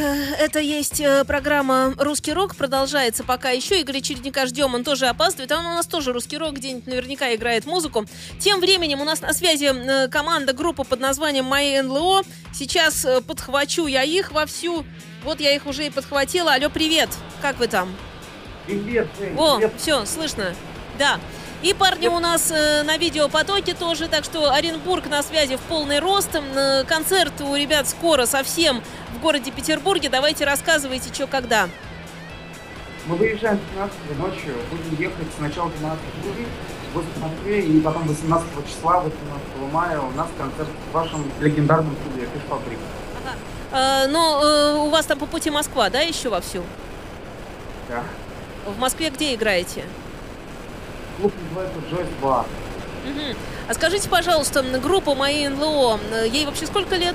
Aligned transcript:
это 0.00 0.60
есть 0.60 1.00
э, 1.00 1.24
программа 1.24 1.94
«Русский 1.98 2.32
рок», 2.32 2.56
продолжается 2.56 3.24
пока 3.24 3.50
еще. 3.50 3.80
Игоря 3.80 4.00
Чередника 4.00 4.46
ждем, 4.46 4.74
он 4.74 4.84
тоже 4.84 5.06
опаздывает. 5.06 5.52
Он 5.52 5.66
у 5.66 5.74
нас 5.74 5.86
тоже 5.86 6.12
«Русский 6.12 6.38
рок», 6.38 6.54
где-нибудь 6.54 6.86
наверняка 6.86 7.34
играет 7.34 7.66
музыку. 7.66 8.06
Тем 8.38 8.60
временем 8.60 9.00
у 9.00 9.04
нас 9.04 9.20
на 9.20 9.32
связи 9.32 9.70
э, 9.72 10.08
команда, 10.08 10.52
группа 10.52 10.84
под 10.84 11.00
названием 11.00 11.44
«Мои 11.44 11.80
НЛО». 11.80 12.22
Сейчас 12.54 13.04
э, 13.04 13.20
подхвачу 13.20 13.86
я 13.86 14.02
их 14.02 14.32
вовсю. 14.32 14.84
Вот 15.22 15.40
я 15.40 15.54
их 15.54 15.66
уже 15.66 15.86
и 15.86 15.90
подхватила. 15.90 16.54
Алло, 16.54 16.70
привет! 16.70 17.10
Как 17.42 17.58
вы 17.58 17.68
там? 17.68 17.94
Привет, 18.66 19.08
О, 19.36 19.56
привет. 19.56 19.72
все, 19.78 20.04
слышно. 20.06 20.54
Да. 20.98 21.18
И 21.62 21.74
парни 21.74 22.08
у 22.08 22.18
нас 22.20 22.50
э, 22.50 22.82
на 22.84 22.96
видеопотоке 22.96 23.74
тоже, 23.74 24.08
так 24.08 24.24
что 24.24 24.50
Оренбург 24.50 25.06
на 25.10 25.22
связи 25.22 25.56
в 25.56 25.60
полный 25.60 25.98
рост. 25.98 26.34
М, 26.34 26.86
Концерт 26.86 27.38
у 27.42 27.54
ребят 27.54 27.86
скоро 27.86 28.24
совсем 28.24 28.82
в 29.14 29.20
городе 29.20 29.50
Петербурге. 29.50 30.08
Давайте 30.08 30.46
рассказывайте, 30.46 31.12
что 31.12 31.26
когда. 31.26 31.68
Мы 33.06 33.16
выезжаем 33.16 33.58
15 33.74 34.18
ночью, 34.18 34.54
будем 34.70 35.02
ехать 35.02 35.26
сначала 35.36 35.70
12 35.70 36.00
июля 36.24 36.48
в 36.94 37.20
Москве, 37.20 37.60
и 37.60 37.80
потом 37.80 38.06
18 38.08 38.48
числа, 38.66 39.00
18 39.00 39.72
мая 39.72 40.00
у 40.00 40.10
нас 40.12 40.28
концерт 40.38 40.68
в 40.90 40.94
вашем 40.94 41.30
легендарном 41.40 41.94
клубе 41.96 42.26
Фишфабрик. 42.34 42.78
Э, 43.72 44.06
но 44.08 44.40
э, 44.42 44.74
у 44.76 44.88
вас 44.88 45.04
там 45.04 45.18
по 45.18 45.26
пути 45.26 45.50
Москва, 45.50 45.90
да, 45.90 46.00
еще 46.00 46.30
вовсю? 46.30 46.62
Да. 47.88 48.02
В 48.66 48.78
Москве 48.78 49.10
где 49.10 49.34
играете? 49.34 49.84
Клуб 51.20 51.32
называется 51.54 52.14
Бар. 52.22 52.46
Мгм. 53.04 53.36
А 53.68 53.74
скажите, 53.74 54.08
пожалуйста, 54.08 54.62
группа 54.62 55.14
«Мои 55.14 55.48
НЛО», 55.48 56.00
э, 56.12 56.28
ей 56.28 56.46
вообще 56.46 56.66
сколько 56.66 56.96
лет? 56.96 57.14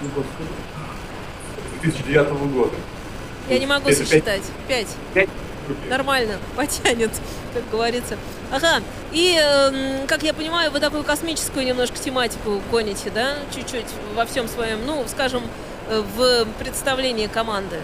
Господи. 0.00 0.48
2009 1.82 2.30
года. 2.52 2.74
Я 3.48 3.58
не 3.58 3.66
могу 3.66 3.88
Это 3.88 3.98
сосчитать. 3.98 4.42
Пять. 4.68 4.88
Пять 5.14 5.28
Нормально, 5.88 6.38
потянет, 6.56 7.10
как 7.54 7.68
говорится. 7.70 8.16
Ага, 8.50 8.82
и, 9.12 9.38
эм, 9.40 10.06
как 10.06 10.22
я 10.22 10.34
понимаю, 10.34 10.70
вы 10.70 10.80
такую 10.80 11.04
космическую 11.04 11.64
немножко 11.64 11.98
тематику 11.98 12.60
гоните, 12.70 13.10
да? 13.10 13.34
Чуть-чуть 13.54 13.86
во 14.14 14.26
всем 14.26 14.48
своем, 14.48 14.84
ну, 14.84 15.04
скажем, 15.08 15.42
э, 15.88 16.02
в 16.16 16.46
представлении 16.58 17.28
команды. 17.28 17.78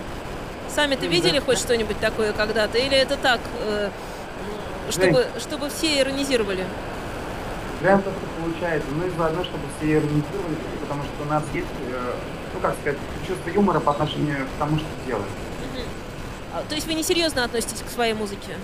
Сами-то 0.74 1.06
видели 1.06 1.38
хоть 1.38 1.58
что-нибудь 1.58 1.98
такое 2.00 2.32
когда-то? 2.32 2.78
Или 2.78 2.96
это 2.96 3.16
так, 3.16 3.40
э, 3.60 3.90
чтобы, 4.90 5.26
чтобы 5.38 5.68
все 5.68 6.00
иронизировали? 6.00 6.64
Прям 7.80 8.02
как-то 8.02 8.20
получается. 8.40 8.88
Ну 8.98 9.06
и 9.06 9.10
заодно, 9.10 9.44
чтобы 9.44 9.62
все 9.78 9.92
иронизировали, 9.94 10.56
потому 10.80 11.02
что 11.04 11.22
у 11.22 11.26
нас 11.26 11.44
есть, 11.54 11.66
э, 11.90 12.12
ну 12.54 12.60
как 12.60 12.74
сказать, 12.80 12.98
чувство 13.26 13.50
юмора 13.50 13.80
по 13.80 13.92
отношению 13.92 14.46
к 14.46 14.58
тому, 14.58 14.78
что 14.78 14.86
делаем. 15.06 15.26
А, 16.54 16.62
То 16.68 16.74
есть 16.74 16.86
вы 16.86 16.94
несерьезно 16.94 17.44
относитесь 17.44 17.82
к 17.82 17.90
своей 17.90 18.14
музыке? 18.14 18.56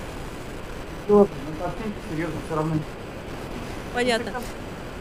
Серьезно, 1.06 1.28
ну 1.46 1.54
совсем 1.64 1.92
серьезно 2.10 2.36
все 2.46 2.56
равно. 2.56 2.74
Понятно. 3.94 4.32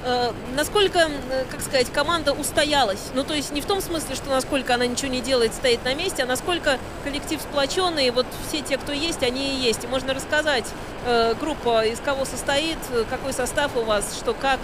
Э, 0.05 0.31
насколько, 0.55 1.00
э, 1.00 1.45
как 1.50 1.61
сказать, 1.61 1.89
команда 1.91 2.33
устоялась? 2.33 3.11
Ну, 3.13 3.23
то 3.23 3.33
есть 3.33 3.53
не 3.53 3.61
в 3.61 3.65
том 3.65 3.79
смысле, 3.79 4.15
что 4.15 4.29
насколько 4.29 4.73
она 4.73 4.85
ничего 4.85 5.09
не 5.09 5.21
делает, 5.21 5.53
стоит 5.53 5.85
на 5.85 5.94
месте, 5.94 6.23
а 6.23 6.25
насколько 6.25 6.77
коллектив 7.05 7.39
сплоченный, 7.41 8.11
вот 8.11 8.25
все 8.47 8.61
те, 8.61 8.77
кто 8.77 8.91
есть, 8.91 9.23
они 9.23 9.55
и 9.55 9.61
есть. 9.61 9.85
И 9.85 9.88
можно 9.88 10.13
рассказать, 10.13 10.65
э, 11.05 11.35
группа 11.39 11.85
из 11.85 12.00
кого 12.00 12.25
состоит, 12.25 12.77
какой 13.09 13.31
состав 13.31 13.77
у 13.77 13.83
вас, 13.83 14.17
что 14.17 14.33
как. 14.33 14.59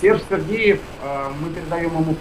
Серж 0.00 0.20
Сергеев, 0.28 0.80
мы 1.40 1.50
передаем 1.50 1.96
ему 1.96 2.16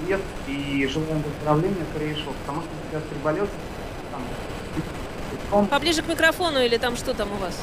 привет 0.00 0.20
и 0.48 0.88
желаем 0.90 1.22
выздоровления 1.22 1.84
скорейшего, 1.94 2.32
потому 2.40 2.62
что 2.62 2.70
сейчас 2.90 3.02
приболел. 3.02 3.46
Там, 5.50 5.66
Поближе 5.66 6.00
к 6.00 6.08
микрофону 6.08 6.60
или 6.60 6.78
там 6.78 6.96
что 6.96 7.12
там 7.12 7.28
у 7.32 7.36
вас? 7.36 7.54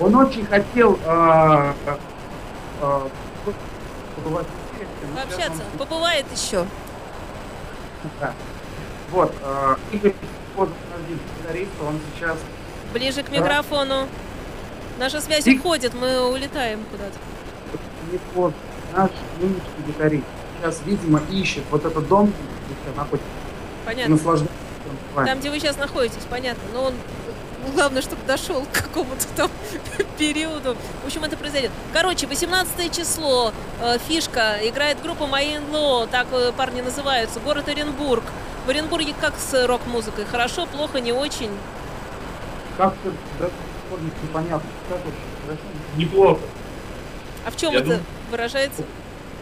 он 0.00 0.14
очень 0.16 0.44
хотел 0.46 0.98
э, 1.04 1.72
побывать 2.80 4.46
в 4.46 4.74
эфире, 4.76 4.88
но 5.02 5.20
сейчас 5.20 5.28
Пообщаться. 5.36 5.62
Побывает 5.78 6.26
еще. 6.34 6.66
Да. 8.20 8.32
Вот, 9.10 9.32
э, 9.42 9.76
Игорь 9.92 10.14
гитарист, 11.38 11.70
он 11.86 11.98
сейчас 12.14 12.38
Ближе 12.92 13.22
к 13.22 13.30
микрофону. 13.30 14.06
Наша 14.98 15.20
связь 15.20 15.46
И- 15.46 15.58
уходит, 15.58 15.94
мы 15.94 16.20
улетаем 16.30 16.80
куда-то. 16.90 17.14
не 18.12 18.18
поздно. 18.34 18.56
Наш 18.94 19.10
нынешний 19.40 19.60
гитарист 19.88 20.24
сейчас, 20.60 20.80
видимо, 20.84 21.20
ищет 21.30 21.64
вот 21.70 21.84
этот 21.84 22.06
дом, 22.06 22.32
где 22.68 22.96
находится, 22.96 23.28
Понятно. 23.84 24.14
наслаждается. 24.14 24.54
Там, 25.16 25.38
где 25.40 25.50
вы 25.50 25.58
сейчас 25.58 25.76
находитесь, 25.78 26.22
понятно. 26.30 26.62
Но 26.72 26.84
он 26.84 26.94
ну, 27.66 27.72
главное, 27.72 28.02
чтобы 28.02 28.22
дошел 28.26 28.62
к 28.72 28.82
какому-то 28.82 29.26
там 29.36 29.50
периоду. 30.18 30.76
В 31.02 31.06
общем, 31.06 31.24
это 31.24 31.36
произойдет. 31.36 31.70
Короче, 31.92 32.26
18 32.26 32.94
число, 32.96 33.52
э, 33.80 33.98
фишка, 34.06 34.56
играет 34.62 35.02
группа 35.02 35.24
In 35.24 35.70
Law, 35.72 36.08
так 36.10 36.26
э, 36.32 36.52
парни 36.56 36.80
называются, 36.80 37.40
город 37.40 37.68
Оренбург. 37.68 38.24
В 38.66 38.70
Оренбурге 38.70 39.14
как 39.20 39.34
с 39.38 39.66
рок-музыкой? 39.66 40.24
Хорошо, 40.24 40.66
плохо, 40.66 41.00
не 41.00 41.12
очень? 41.12 41.50
Как-то 42.76 43.10
до 43.38 43.46
сих 43.46 43.52
пор 43.90 43.98
непонятно, 44.00 44.68
как 44.88 44.98
вообще 45.04 45.20
хорошо. 45.44 45.62
Неплохо. 45.96 46.40
А 47.46 47.50
в 47.50 47.56
чем 47.56 47.72
Я 47.72 47.78
это 47.80 47.84
думаю- 47.88 48.04
выражается? 48.30 48.82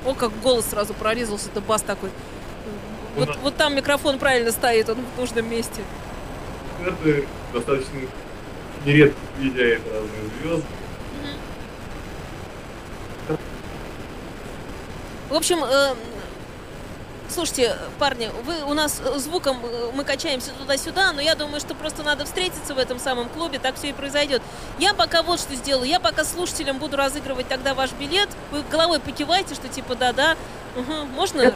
О, 0.05 0.15
как 0.15 0.33
голос 0.41 0.67
сразу 0.67 0.93
прорезался, 0.95 1.49
это 1.51 1.61
бас 1.61 1.83
такой. 1.83 2.11
Вот, 3.17 3.37
вот 3.43 3.57
там 3.57 3.77
микрофон 3.77 4.19
правильно 4.19 4.51
стоит, 4.51 4.89
он 4.89 4.97
в 5.17 5.21
нужном 5.21 5.49
месте. 5.49 5.83
Это 6.85 7.23
достаточно 7.53 8.01
нередко 8.85 9.19
приезжают 9.37 9.83
разные 9.87 10.31
звезды. 10.41 10.67
В 15.29 15.35
общем, 15.35 15.65
э, 15.65 15.95
слушайте, 17.31 17.75
парни, 17.99 18.31
вы 18.45 18.65
у 18.71 18.75
нас 18.75 19.01
э, 19.03 19.19
звуком 19.19 19.59
э, 19.65 19.91
мы 19.95 20.05
качаемся 20.05 20.51
туда-сюда, 20.59 21.13
но 21.13 21.23
я 21.23 21.35
думаю, 21.35 21.59
что 21.59 21.75
просто 21.75 22.03
надо 22.03 22.27
встретиться 22.27 22.75
в 22.75 22.79
этом 22.79 22.99
самом 22.99 23.31
клубе, 23.31 23.59
так 23.59 23.77
все 23.77 23.89
и 23.89 23.93
произойдет. 23.95 24.43
Я 24.79 24.93
пока 24.93 25.23
вот 25.23 25.41
что 25.41 25.55
сделаю, 25.55 25.89
я 25.89 26.01
пока 26.01 26.25
слушателям 26.25 26.79
буду 26.79 26.99
разыгрывать 26.99 27.49
тогда 27.49 27.73
ваш 27.73 27.93
билет. 27.93 28.29
Вы 28.51 28.63
головой 28.71 29.01
покивайте, 29.01 29.55
что 29.55 29.69
типа 29.69 29.95
да-да. 29.95 30.37
Угу, 30.77 31.07
можно? 31.15 31.55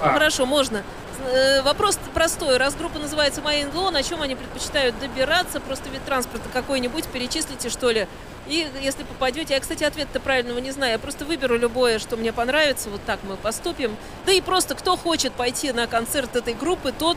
А. 0.00 0.12
Хорошо, 0.14 0.46
можно. 0.46 0.82
Э, 1.20 1.62
Вопрос 1.62 1.98
простой. 2.12 2.56
Раз 2.56 2.74
группа 2.74 2.98
называется 2.98 3.40
Law, 3.40 3.90
на 3.90 4.02
чем 4.02 4.22
они 4.22 4.34
предпочитают 4.34 4.98
добираться? 4.98 5.60
Просто 5.60 5.88
вид 5.88 6.04
транспорта 6.04 6.48
какой-нибудь 6.52 7.06
перечислите, 7.06 7.68
что 7.68 7.90
ли. 7.90 8.06
И 8.46 8.66
если 8.82 9.04
попадете, 9.04 9.54
я, 9.54 9.60
кстати, 9.60 9.84
ответ-то 9.84 10.20
правильного 10.20 10.58
не 10.58 10.70
знаю, 10.70 10.92
я 10.92 10.98
просто 10.98 11.24
выберу 11.24 11.56
любое, 11.56 11.98
что 11.98 12.16
мне 12.16 12.32
понравится, 12.32 12.90
вот 12.90 13.00
так 13.06 13.20
мы 13.22 13.36
поступим. 13.36 13.96
Да 14.26 14.32
и 14.32 14.40
просто, 14.42 14.74
кто 14.74 14.96
хочет 14.96 15.32
пойти 15.32 15.72
на 15.72 15.86
концерт 15.86 16.36
этой 16.36 16.52
группы, 16.52 16.92
тот 16.92 17.16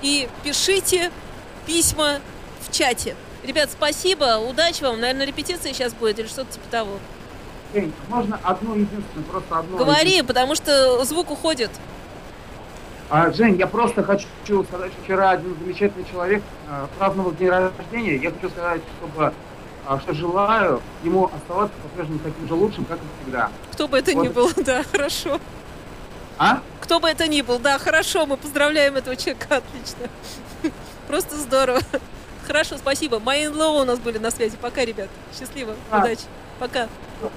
и 0.00 0.28
пишите 0.42 1.10
письма 1.66 2.20
в 2.60 2.72
чате. 2.72 3.16
Ребят, 3.42 3.70
спасибо, 3.70 4.38
удачи 4.38 4.82
вам. 4.82 5.00
Наверное, 5.00 5.26
репетиция 5.26 5.74
сейчас 5.74 5.92
будет 5.92 6.18
или 6.18 6.26
что-то 6.26 6.52
типа 6.52 6.64
того. 6.70 6.98
Жень, 7.74 7.92
можно 8.08 8.38
одну 8.42 8.74
единственную, 8.74 9.24
просто 9.30 9.58
одну. 9.58 9.76
Говори, 9.76 10.22
потому 10.22 10.54
что 10.54 11.04
звук 11.04 11.30
уходит. 11.30 11.70
А, 13.10 13.30
Жень, 13.30 13.56
я 13.58 13.66
просто 13.66 14.02
хочу 14.02 14.26
сказать, 14.64 14.92
что 14.92 15.02
вчера 15.02 15.30
один 15.30 15.54
замечательный 15.58 16.04
человек 16.10 16.42
э, 16.68 16.86
праздновал 16.98 17.32
день 17.32 17.50
рождения. 17.50 18.16
Я 18.16 18.30
хочу 18.30 18.48
сказать, 18.48 18.80
чтобы, 18.98 19.32
а, 19.86 20.00
что 20.00 20.14
желаю 20.14 20.80
ему 21.02 21.26
оставаться 21.26 21.76
по-прежнему 21.82 22.20
таким 22.20 22.48
же 22.48 22.54
лучшим, 22.54 22.84
как 22.86 22.98
и 22.98 23.22
всегда. 23.22 23.50
Кто 23.72 23.88
бы 23.88 23.98
это 23.98 24.14
ни 24.14 24.28
Вот. 24.28 24.32
был, 24.32 24.50
да, 24.64 24.82
хорошо. 24.90 25.38
А? 26.38 26.60
Кто 26.80 27.00
бы 27.00 27.08
это 27.08 27.28
ни 27.28 27.42
был, 27.42 27.58
да, 27.58 27.78
хорошо, 27.78 28.24
мы 28.26 28.36
поздравляем 28.36 28.96
этого 28.96 29.14
человека, 29.16 29.56
отлично. 29.56 30.08
Просто 31.06 31.36
здорово. 31.36 31.80
Хорошо, 32.46 32.76
спасибо. 32.78 33.16
In 33.18 33.54
Law 33.54 33.82
у 33.82 33.84
нас 33.84 33.98
были 33.98 34.18
на 34.18 34.30
связи. 34.30 34.56
Пока, 34.60 34.84
ребят. 34.84 35.08
Счастливо, 35.38 35.74
Да. 35.90 35.98
удачи. 35.98 36.22
Пока. 36.58 36.88
Все 37.18 37.30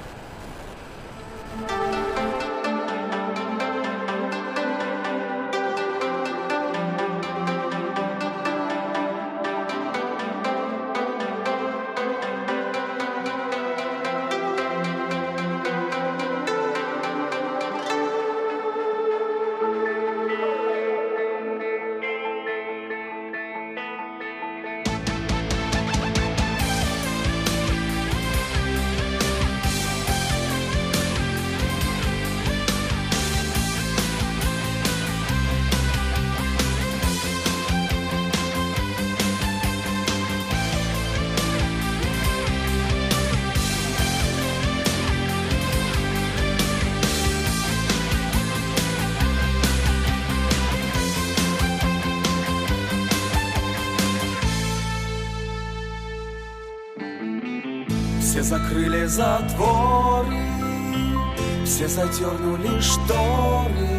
все 62.16 62.30
задернули 62.30 62.80
шторы. 62.80 63.90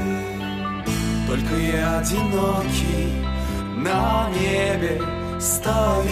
Только 1.29 1.57
я 1.57 1.99
одинокий 1.99 3.13
на 3.77 4.29
небе 4.31 5.03
стою. 5.39 6.03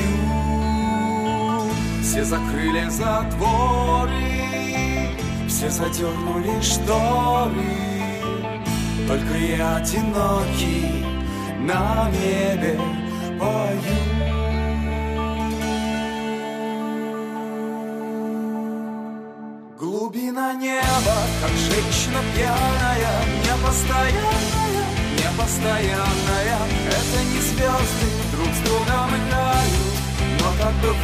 Все 2.02 2.24
закрыли 2.24 2.88
затворы, 2.90 4.10
все 5.48 5.70
задернули 5.70 6.60
шторы. 6.60 7.72
Только 9.08 9.38
я 9.38 9.76
одинокий 9.76 11.06
на 11.60 12.10
небе 12.10 12.78
пою. 13.40 14.13
Неба, 20.54 21.16
как 21.40 21.50
женщина 21.50 22.20
пьяная, 22.32 23.24
непостоянная, 23.42 24.86
непостоянная. 25.18 26.58
Это 26.86 27.18
не 27.24 27.40
звезды 27.40 28.08
друг 28.32 28.48
с 28.54 28.60
другом 28.60 29.10
играют. 29.16 29.94
как 30.60 30.74
бывает 30.74 30.94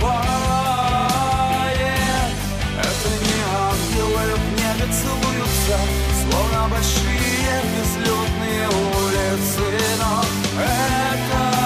Это 2.79 3.09
не 3.27 3.41
ангелы 3.59 4.25
в 4.37 4.47
небе 4.53 4.87
целуются 4.93 5.77
Словно 6.23 6.61
большие 6.69 7.55
безлюдные 7.75 8.67
улицы 8.69 9.67
Но 9.99 10.13
это 10.63 11.60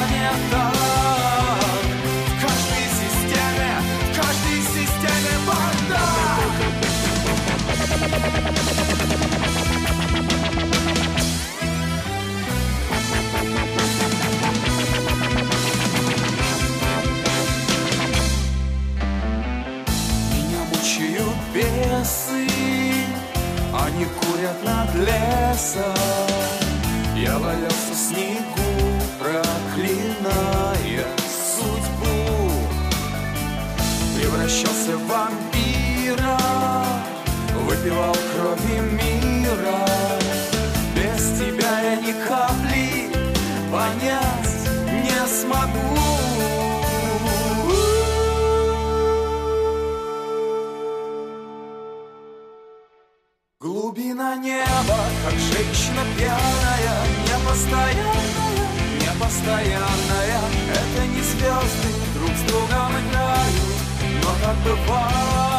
бесы 21.54 22.46
Они 23.72 24.04
курят 24.04 24.62
над 24.64 24.94
лесом. 24.94 25.94
Я 27.16 27.38
валялся 27.38 27.94
снегу 27.94 29.00
Проклиная 29.18 31.06
судьбу. 31.56 32.50
Превращался 34.16 34.96
в 34.96 35.06
вампира 35.06 35.43
Выпивал 37.84 38.14
крови 38.14 38.80
мира 38.92 39.86
Без 40.96 41.38
тебя 41.38 41.80
я 41.80 41.96
ни 41.96 42.12
капли 42.26 43.10
Понять 43.70 44.70
не 44.88 45.26
смогу 45.28 45.98
Глубина 53.60 54.36
неба, 54.36 54.98
как 55.24 55.34
женщина 55.34 56.04
пьяная, 56.16 56.96
непостоянная, 57.24 58.14
непостоянная. 59.00 60.40
Это 60.70 61.06
не 61.06 61.22
звезды 61.22 61.88
друг 62.14 62.30
с 62.30 62.42
другом 62.48 62.92
играют, 62.92 63.54
но 64.22 64.30
как 64.42 64.56
бывает. 64.64 65.53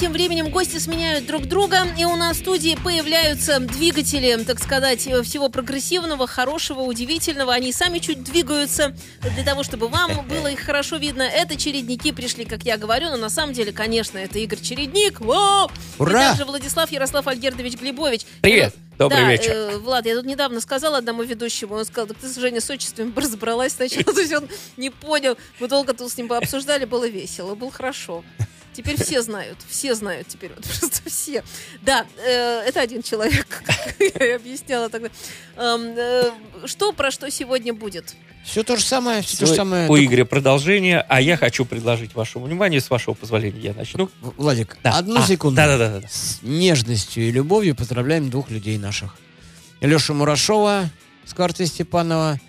Тем 0.00 0.12
временем 0.12 0.48
гости 0.48 0.78
сменяют 0.78 1.26
друг 1.26 1.44
друга, 1.44 1.80
и 1.98 2.06
у 2.06 2.16
нас 2.16 2.38
в 2.38 2.40
студии 2.40 2.74
появляются 2.82 3.60
двигатели, 3.60 4.42
так 4.44 4.58
сказать, 4.58 5.06
э, 5.06 5.22
всего 5.22 5.50
прогрессивного, 5.50 6.26
хорошего, 6.26 6.80
удивительного. 6.80 7.52
Они 7.52 7.70
сами 7.70 7.98
чуть 7.98 8.24
двигаются 8.24 8.94
для 9.20 9.44
того, 9.44 9.62
чтобы 9.62 9.88
вам 9.88 10.26
было 10.28 10.46
их 10.46 10.60
хорошо 10.60 10.96
видно. 10.96 11.20
Это 11.20 11.54
чередники 11.58 12.12
пришли, 12.12 12.46
как 12.46 12.62
я 12.62 12.78
говорю, 12.78 13.10
но 13.10 13.18
на 13.18 13.28
самом 13.28 13.52
деле, 13.52 13.72
конечно, 13.72 14.16
это 14.16 14.38
Игорь 14.38 14.60
Чередник. 14.60 15.20
Вау! 15.20 15.70
Ура! 15.98 16.24
И 16.24 16.28
также 16.28 16.46
Владислав 16.46 16.90
Ярослав 16.90 17.26
Альгердович 17.26 17.74
Глебович. 17.74 18.22
Привет! 18.40 18.74
Ну, 19.00 19.08
Добрый 19.08 19.24
да, 19.24 19.30
вечер. 19.32 19.52
э, 19.52 19.76
Влад, 19.76 20.06
я 20.06 20.14
тут 20.14 20.24
недавно 20.24 20.62
сказала 20.62 20.96
одному 20.96 21.22
ведущему, 21.24 21.74
он 21.74 21.84
сказал, 21.84 22.06
так 22.06 22.16
ты, 22.16 22.40
Женя, 22.40 22.62
с 22.62 22.70
отчествами 22.70 23.12
разобралась 23.16 23.74
сначала, 23.74 24.04
то 24.14 24.20
есть 24.20 24.32
он 24.32 24.48
не 24.78 24.88
понял. 24.88 25.36
Мы 25.58 25.68
долго 25.68 25.92
тут 25.92 26.10
с 26.10 26.16
ним 26.16 26.28
пообсуждали, 26.28 26.86
было 26.86 27.06
весело, 27.06 27.54
было 27.54 27.70
хорошо. 27.70 28.24
Теперь 28.72 29.02
все 29.02 29.20
знают, 29.22 29.58
все 29.68 29.94
знают 29.94 30.28
теперь, 30.28 30.52
вот 30.54 30.64
просто 30.78 31.02
все. 31.10 31.42
Да, 31.82 32.06
э, 32.24 32.62
это 32.66 32.80
один 32.80 33.02
человек, 33.02 33.46
как 33.66 33.94
я 33.98 34.36
объясняла 34.36 34.88
тогда. 34.88 35.08
Эм, 35.56 35.94
э, 35.96 36.30
что 36.66 36.92
про 36.92 37.10
что 37.10 37.30
сегодня 37.30 37.74
будет? 37.74 38.14
Все 38.44 38.62
то 38.62 38.76
же 38.76 38.82
самое, 38.84 39.20
все 39.22 39.36
то 39.36 39.46
же 39.46 39.54
самое. 39.54 39.84
У 39.84 39.88
только- 39.88 40.04
Игоря 40.04 40.24
продолжение, 40.24 41.00
а 41.08 41.20
я 41.20 41.36
хочу 41.36 41.64
предложить 41.66 42.14
вашему 42.14 42.46
вниманию, 42.46 42.80
с 42.80 42.88
вашего 42.88 43.12
позволения, 43.14 43.60
я 43.60 43.74
начну. 43.74 44.08
Владик, 44.20 44.78
Да. 44.82 44.92
одну 44.98 45.20
А, 45.20 45.26
секунду. 45.26 45.56
Да-да-да. 45.56 46.06
С 46.08 46.38
нежностью 46.42 47.24
и 47.28 47.30
любовью 47.30 47.74
поздравляем 47.76 48.30
двух 48.30 48.50
людей 48.50 48.78
наших. 48.78 49.16
Лешу 49.80 50.14
Мурашова 50.14 50.88
с 51.26 51.34
карты 51.34 51.66
Степанова 51.66 52.40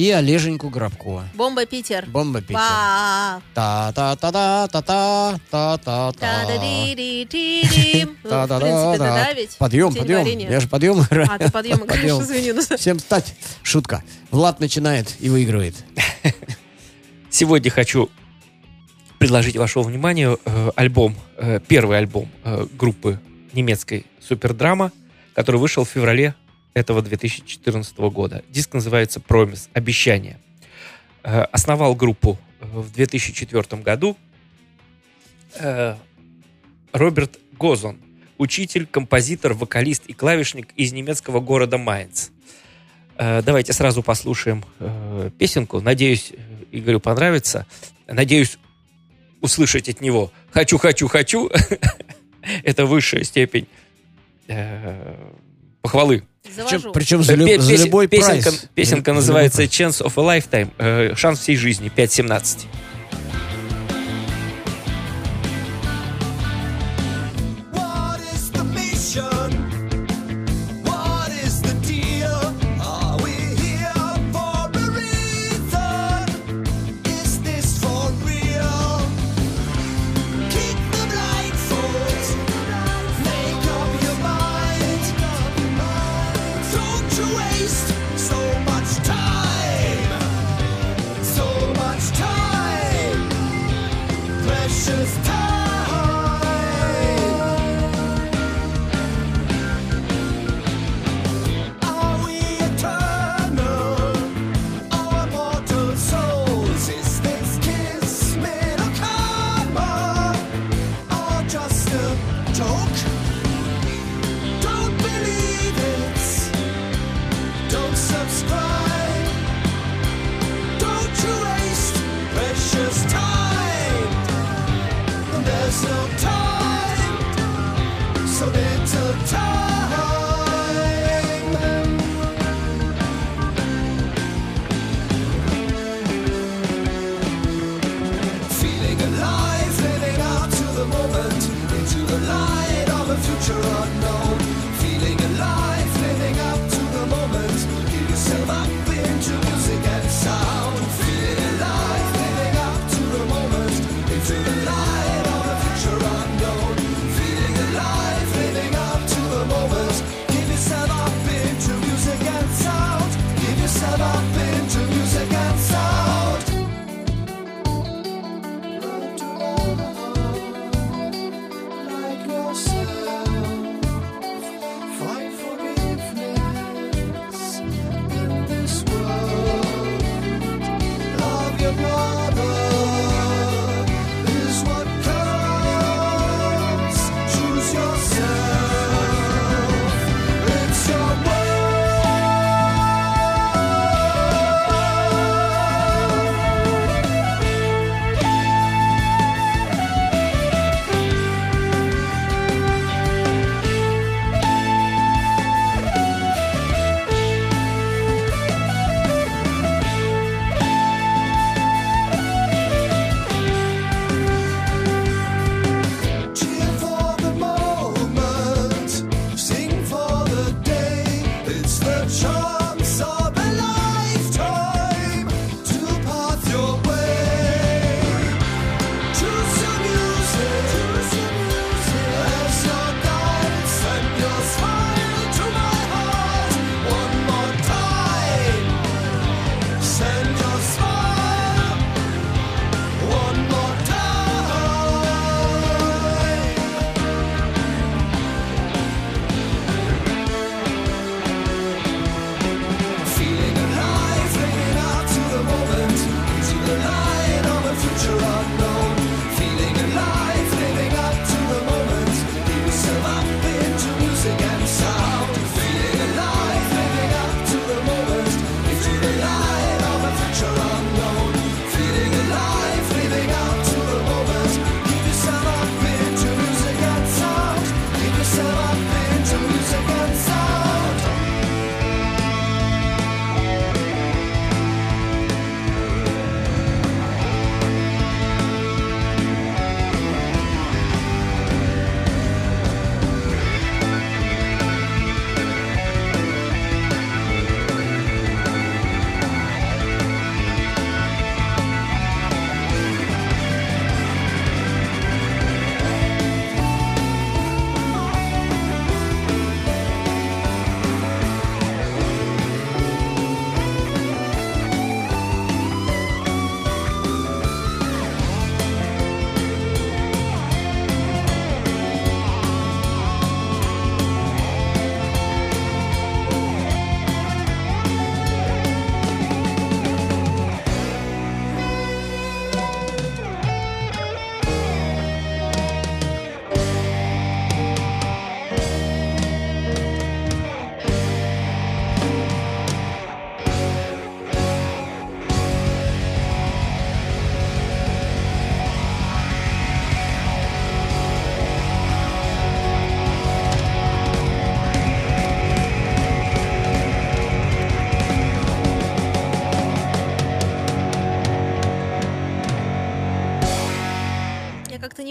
и 0.00 0.10
Олеженьку 0.12 0.70
Грабкова. 0.70 1.24
Бомба 1.34 1.66
Питер. 1.66 2.06
Бомба 2.08 2.40
Питер. 2.40 2.56
Па. 2.56 3.42
Та-та-та-та-та-та-та-та. 3.52 6.12
Та-да-ди-ди-ди-ди. 6.12 8.06
Ну, 8.24 8.30
В 8.30 8.60
принципе, 8.60 8.98
да, 8.98 9.32
ведь? 9.34 9.56
Подъем, 9.58 9.94
подъем. 9.94 10.26
Я 10.38 10.60
же 10.60 10.68
подъем 10.68 11.02
играю. 11.02 11.28
А, 11.30 11.38
ты 11.38 11.50
подъем 11.50 11.78
играешь, 11.84 12.22
извини. 12.22 12.54
Всем 12.78 12.98
встать. 12.98 13.34
Шутка. 13.62 14.02
Влад 14.30 14.58
начинает 14.60 15.16
и 15.20 15.28
выигрывает. 15.28 15.74
Сегодня 17.30 17.70
хочу 17.70 18.08
предложить 19.18 19.58
вашему 19.58 19.84
вниманию 19.84 20.40
э, 20.46 20.70
альбом, 20.76 21.14
э, 21.36 21.60
первый 21.68 21.98
альбом 21.98 22.30
э, 22.44 22.66
группы 22.72 23.20
немецкой 23.52 24.06
Супердрама, 24.26 24.92
который 25.34 25.60
вышел 25.60 25.84
в 25.84 25.90
феврале 25.90 26.34
этого 26.74 27.02
2014 27.02 27.96
года. 27.98 28.44
Диск 28.48 28.74
называется 28.74 29.20
«Промис. 29.20 29.68
Обещание». 29.72 30.38
Э, 31.22 31.42
основал 31.52 31.94
группу 31.94 32.38
э, 32.60 32.64
в 32.66 32.92
2004 32.92 33.82
году 33.82 34.16
э, 35.58 35.96
Роберт 36.92 37.38
Гозон, 37.58 37.98
учитель, 38.38 38.86
композитор, 38.86 39.52
вокалист 39.52 40.06
и 40.06 40.14
клавишник 40.14 40.68
из 40.76 40.92
немецкого 40.92 41.40
города 41.40 41.78
Майнц. 41.78 42.30
Давайте 43.18 43.74
сразу 43.74 44.02
послушаем 44.02 44.64
песенку. 45.38 45.82
Надеюсь, 45.82 46.32
Игорю 46.72 47.00
понравится. 47.00 47.66
Надеюсь, 48.06 48.58
услышать 49.42 49.90
от 49.90 50.00
него 50.00 50.32
«хочу, 50.52 50.78
хочу, 50.78 51.06
хочу». 51.06 51.50
Это 52.64 52.86
высшая 52.86 53.24
степень 53.24 53.68
похвалы. 55.82 56.24
Завожу. 56.54 56.92
Причем 56.92 57.22
за, 57.22 57.34
люб- 57.34 57.60
за 57.60 57.76
любой 57.84 58.08
песенка, 58.08 58.50
прайс. 58.50 58.68
песенка 58.74 59.12
за 59.12 59.16
называется 59.16 59.62
«Chance 59.64 60.02
of 60.02 60.12
a 60.16 60.38
Lifetime», 60.38 60.70
э, 60.78 61.14
«Шанс 61.14 61.40
всей 61.40 61.56
жизни», 61.56 61.90
5.17. 61.94 62.66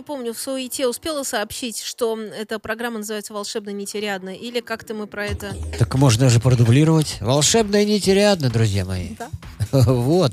помню, 0.10 0.34
в 0.34 0.40
суете 0.40 0.88
успела 0.88 1.22
сообщить, 1.22 1.80
что 1.84 2.18
эта 2.20 2.58
программа 2.58 2.98
называется 2.98 3.32
«Волшебная 3.32 3.74
нетериадна», 3.76 4.30
или 4.30 4.60
как-то 4.60 4.96
мы 4.96 5.06
про 5.06 5.28
это... 5.28 5.56
Так 5.78 5.94
можно 5.94 6.22
даже 6.22 6.40
продублировать. 6.40 7.18
Волшебная 7.22 7.86
нетериадна, 7.86 8.50
друзья 8.50 8.86
мои. 8.86 9.10
Да. 9.20 9.30
Вот. 9.72 10.32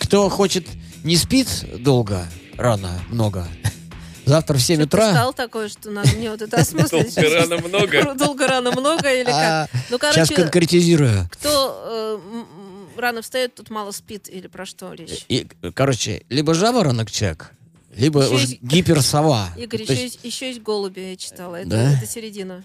Кто 0.00 0.30
хочет 0.30 0.66
не 1.04 1.16
спит 1.16 1.48
долго, 1.80 2.26
рано, 2.56 2.98
много. 3.10 3.46
Завтра 4.24 4.54
в 4.56 4.62
7 4.62 4.76
Что-то 4.76 4.96
утра. 4.96 5.10
стал 5.10 5.34
такое, 5.34 5.68
что 5.68 5.90
надо 5.90 6.08
мне 6.16 6.30
вот 6.30 6.40
это 6.40 6.56
осмыслить. 6.56 7.14
Долго, 7.14 7.34
рано, 7.34 7.58
много. 7.58 8.14
Долго, 8.18 8.46
рано, 8.48 8.72
много 8.72 9.12
или 9.12 9.28
А, 9.30 9.66
как? 9.70 9.82
Ну, 9.90 9.98
Сейчас 9.98 10.30
короче, 10.30 10.34
конкретизирую. 10.34 11.28
кто 11.30 12.18
э, 12.96 12.98
рано 12.98 13.20
встает, 13.20 13.54
тут 13.54 13.68
мало 13.68 13.90
спит, 13.90 14.30
или 14.30 14.46
про 14.46 14.64
что 14.64 14.94
речь? 14.94 15.26
И, 15.28 15.46
короче, 15.74 16.22
либо 16.30 16.54
жаворонок 16.54 17.10
человек, 17.10 17.52
либо 17.96 18.22
Еще 18.22 18.34
уж 18.34 18.40
есть- 18.42 18.62
гиперсова. 18.62 19.48
Игорь, 19.56 19.82
еще 19.82 19.92
есть 19.92 20.02
есть, 20.14 20.24
еще 20.24 20.48
есть 20.48 20.62
голуби, 20.62 21.00
я 21.00 21.16
читала. 21.16 21.56
Это, 21.56 21.68
Да? 21.70 21.92
это 21.98 22.06
середина. 22.06 22.64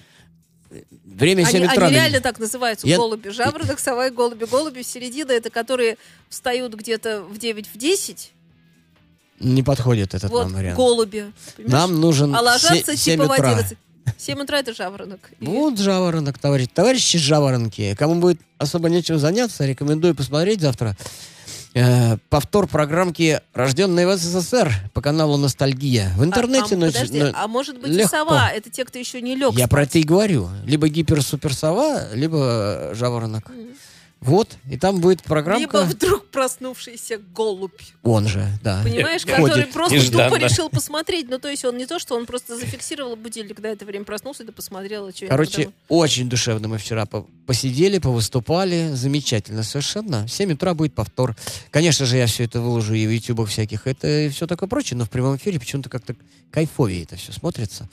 Время 1.03 1.45
7 1.45 1.63
Они, 1.63 1.77
они 1.83 1.93
реально 1.93 2.21
так 2.21 2.37
называются, 2.39 2.87
Я- 2.87 2.97
голуби. 2.97 3.29
Жаворонок, 3.29 3.79
сова 3.79 4.07
и 4.07 4.11
голуби. 4.11 4.45
Голуби 4.45 4.83
середина, 4.83 5.31
это 5.31 5.49
которые 5.49 5.97
встают 6.29 6.73
где-то 6.75 7.23
в 7.23 7.37
9 7.39 7.67
в 7.73 7.77
10. 7.77 8.31
Не 9.39 9.63
подходит 9.63 10.13
этот 10.13 10.29
вот 10.31 10.43
нам 10.43 10.53
вариант. 10.53 10.75
голуби. 10.77 11.31
понимаешь? 11.55 11.71
Нам 11.71 11.99
нужен 11.99 12.35
а 12.35 12.41
ложатся 12.41 12.91
се- 12.91 12.97
7 12.97 13.13
типа 13.21 13.27
в 13.27 13.31
утра. 13.31 13.51
11. 13.51 13.77
7 14.17 14.39
утра 14.41 14.59
это 14.59 14.73
жаворонок. 14.73 15.31
Вот 15.39 15.79
жаворонок, 15.79 16.37
товарищ. 16.37 16.67
Товарищи 16.73 17.17
жаворонки, 17.17 17.95
кому 17.97 18.15
будет 18.15 18.39
особо 18.57 18.89
нечем 18.89 19.17
заняться, 19.17 19.65
рекомендую 19.65 20.13
посмотреть 20.13 20.59
завтра 20.61 20.95
э, 21.73 22.17
повтор 22.29 22.67
программки 22.67 23.41
«Рожденные 23.53 24.07
в 24.07 24.17
СССР» 24.17 24.71
по 24.93 25.01
каналу 25.01 25.37
«Ностальгия». 25.37 26.11
В 26.17 26.23
интернете, 26.23 26.75
а, 26.75 26.77
но- 26.77 26.85
подожди, 26.87 27.19
но- 27.21 27.31
а 27.35 27.47
может 27.47 27.79
быть 27.79 27.89
и 27.91 27.93
легко. 27.93 28.09
сова? 28.17 28.49
Это 28.49 28.69
те, 28.69 28.85
кто 28.85 28.97
еще 28.99 29.21
не 29.21 29.35
лег. 29.35 29.53
Я 29.53 29.67
про 29.67 29.83
это 29.83 29.99
и 29.99 30.03
говорю. 30.03 30.49
Либо 30.65 30.87
гиперсуперсова, 30.89 32.13
либо 32.13 32.91
жаворонок. 32.93 33.51
Вот, 34.21 34.57
и 34.69 34.75
там 34.77 34.99
будет 34.99 35.19
Либо 35.21 35.27
программка. 35.29 35.83
вдруг 35.83 36.27
проснувшийся 36.27 37.19
голубь. 37.33 37.79
Он 38.03 38.27
же, 38.27 38.45
да. 38.61 38.81
Понимаешь, 38.83 39.23
Ходит. 39.23 39.37
который 39.37 39.65
просто 39.67 39.95
Нежданно. 39.95 40.29
тупо 40.29 40.39
решил 40.43 40.69
посмотреть. 40.69 41.29
Ну, 41.29 41.39
то 41.39 41.47
есть 41.47 41.63
он 41.63 41.77
не 41.77 41.85
то, 41.85 41.99
что 41.99 42.15
он 42.17 42.25
просто 42.25 42.57
зафиксировал 42.57 43.15
будильник, 43.15 43.61
да, 43.61 43.69
это 43.69 43.85
время 43.85 44.03
проснулся, 44.03 44.43
да 44.43 44.51
посмотрел, 44.51 45.07
а 45.07 45.11
что 45.15 45.25
Короче, 45.27 45.57
потом- 45.57 45.73
очень 45.87 46.27
душевно 46.29 46.67
мы 46.67 46.77
вчера 46.79 47.05
по- 47.05 47.25
посидели, 47.45 47.97
повыступали. 47.99 48.91
Замечательно 48.93 49.63
совершенно. 49.63 50.27
В 50.27 50.31
7 50.31 50.51
утра 50.51 50.73
будет 50.73 50.93
повтор. 50.93 51.37
Конечно 51.71 52.05
же, 52.05 52.17
я 52.17 52.27
все 52.27 52.43
это 52.43 52.59
выложу 52.59 52.93
и 52.95 53.07
в 53.07 53.11
ютубах 53.11 53.47
всяких. 53.47 53.87
Это 53.87 54.25
и 54.25 54.29
все 54.29 54.47
такое 54.47 54.67
прочее, 54.67 54.97
но 54.97 55.05
в 55.05 55.09
прямом 55.09 55.37
эфире 55.37 55.59
почему-то 55.61 55.89
как-то 55.89 56.15
кайфовее 56.51 57.03
это 57.03 57.15
все 57.15 57.31
смотрится 57.31 57.87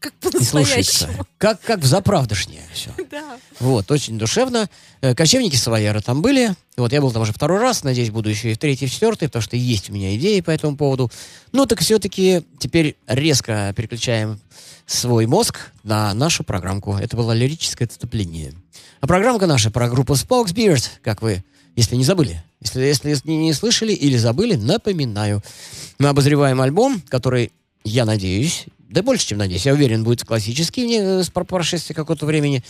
как 0.00 0.12
по-настоящему. 0.14 1.26
Как, 1.38 1.60
как 1.60 1.80
в 1.80 1.86
заправдошнее 1.86 2.62
все. 2.72 2.90
Да. 3.10 3.38
Вот, 3.58 3.90
очень 3.90 4.18
душевно. 4.18 4.68
Э, 5.00 5.14
Кочевники 5.14 5.56
Савояра 5.56 6.00
там 6.00 6.20
были. 6.20 6.54
Вот 6.76 6.92
я 6.92 7.00
был 7.00 7.10
там 7.10 7.22
уже 7.22 7.32
второй 7.32 7.58
раз. 7.58 7.84
Надеюсь, 7.84 8.10
буду 8.10 8.28
еще 8.28 8.50
и 8.52 8.54
в 8.54 8.58
третий, 8.58 8.84
и 8.84 8.88
в 8.88 8.92
четвертый, 8.92 9.28
потому 9.28 9.42
что 9.42 9.56
есть 9.56 9.88
у 9.88 9.94
меня 9.94 10.14
идеи 10.16 10.40
по 10.40 10.50
этому 10.50 10.76
поводу. 10.76 11.10
Ну, 11.52 11.64
так 11.64 11.80
все-таки 11.80 12.44
теперь 12.58 12.96
резко 13.06 13.72
переключаем 13.76 14.38
свой 14.86 15.26
мозг 15.26 15.72
на 15.84 16.12
нашу 16.14 16.44
программку. 16.44 16.96
Это 16.96 17.16
было 17.16 17.32
лирическое 17.32 17.86
отступление. 17.86 18.52
А 19.00 19.06
программка 19.06 19.46
наша 19.46 19.70
про 19.70 19.88
группу 19.88 20.14
Spokes 20.14 20.54
Beard, 20.54 20.84
как 21.02 21.22
вы, 21.22 21.44
если 21.76 21.96
не 21.96 22.04
забыли. 22.04 22.42
Если, 22.60 22.80
если 22.80 23.20
не, 23.24 23.36
не 23.36 23.52
слышали 23.52 23.92
или 23.92 24.16
забыли, 24.16 24.56
напоминаю. 24.56 25.42
Мы 25.98 26.08
обозреваем 26.08 26.60
альбом, 26.60 27.00
который, 27.08 27.52
я 27.84 28.04
надеюсь, 28.04 28.66
да 28.88 29.02
больше, 29.02 29.26
чем 29.28 29.38
надеюсь, 29.38 29.66
я 29.66 29.72
уверен, 29.72 30.04
будет 30.04 30.24
классический 30.24 30.98
э, 30.98 31.22
с 31.22 31.30
про- 31.30 31.44
прошествия 31.44 31.94
какого-то 31.94 32.26
времени. 32.26 32.62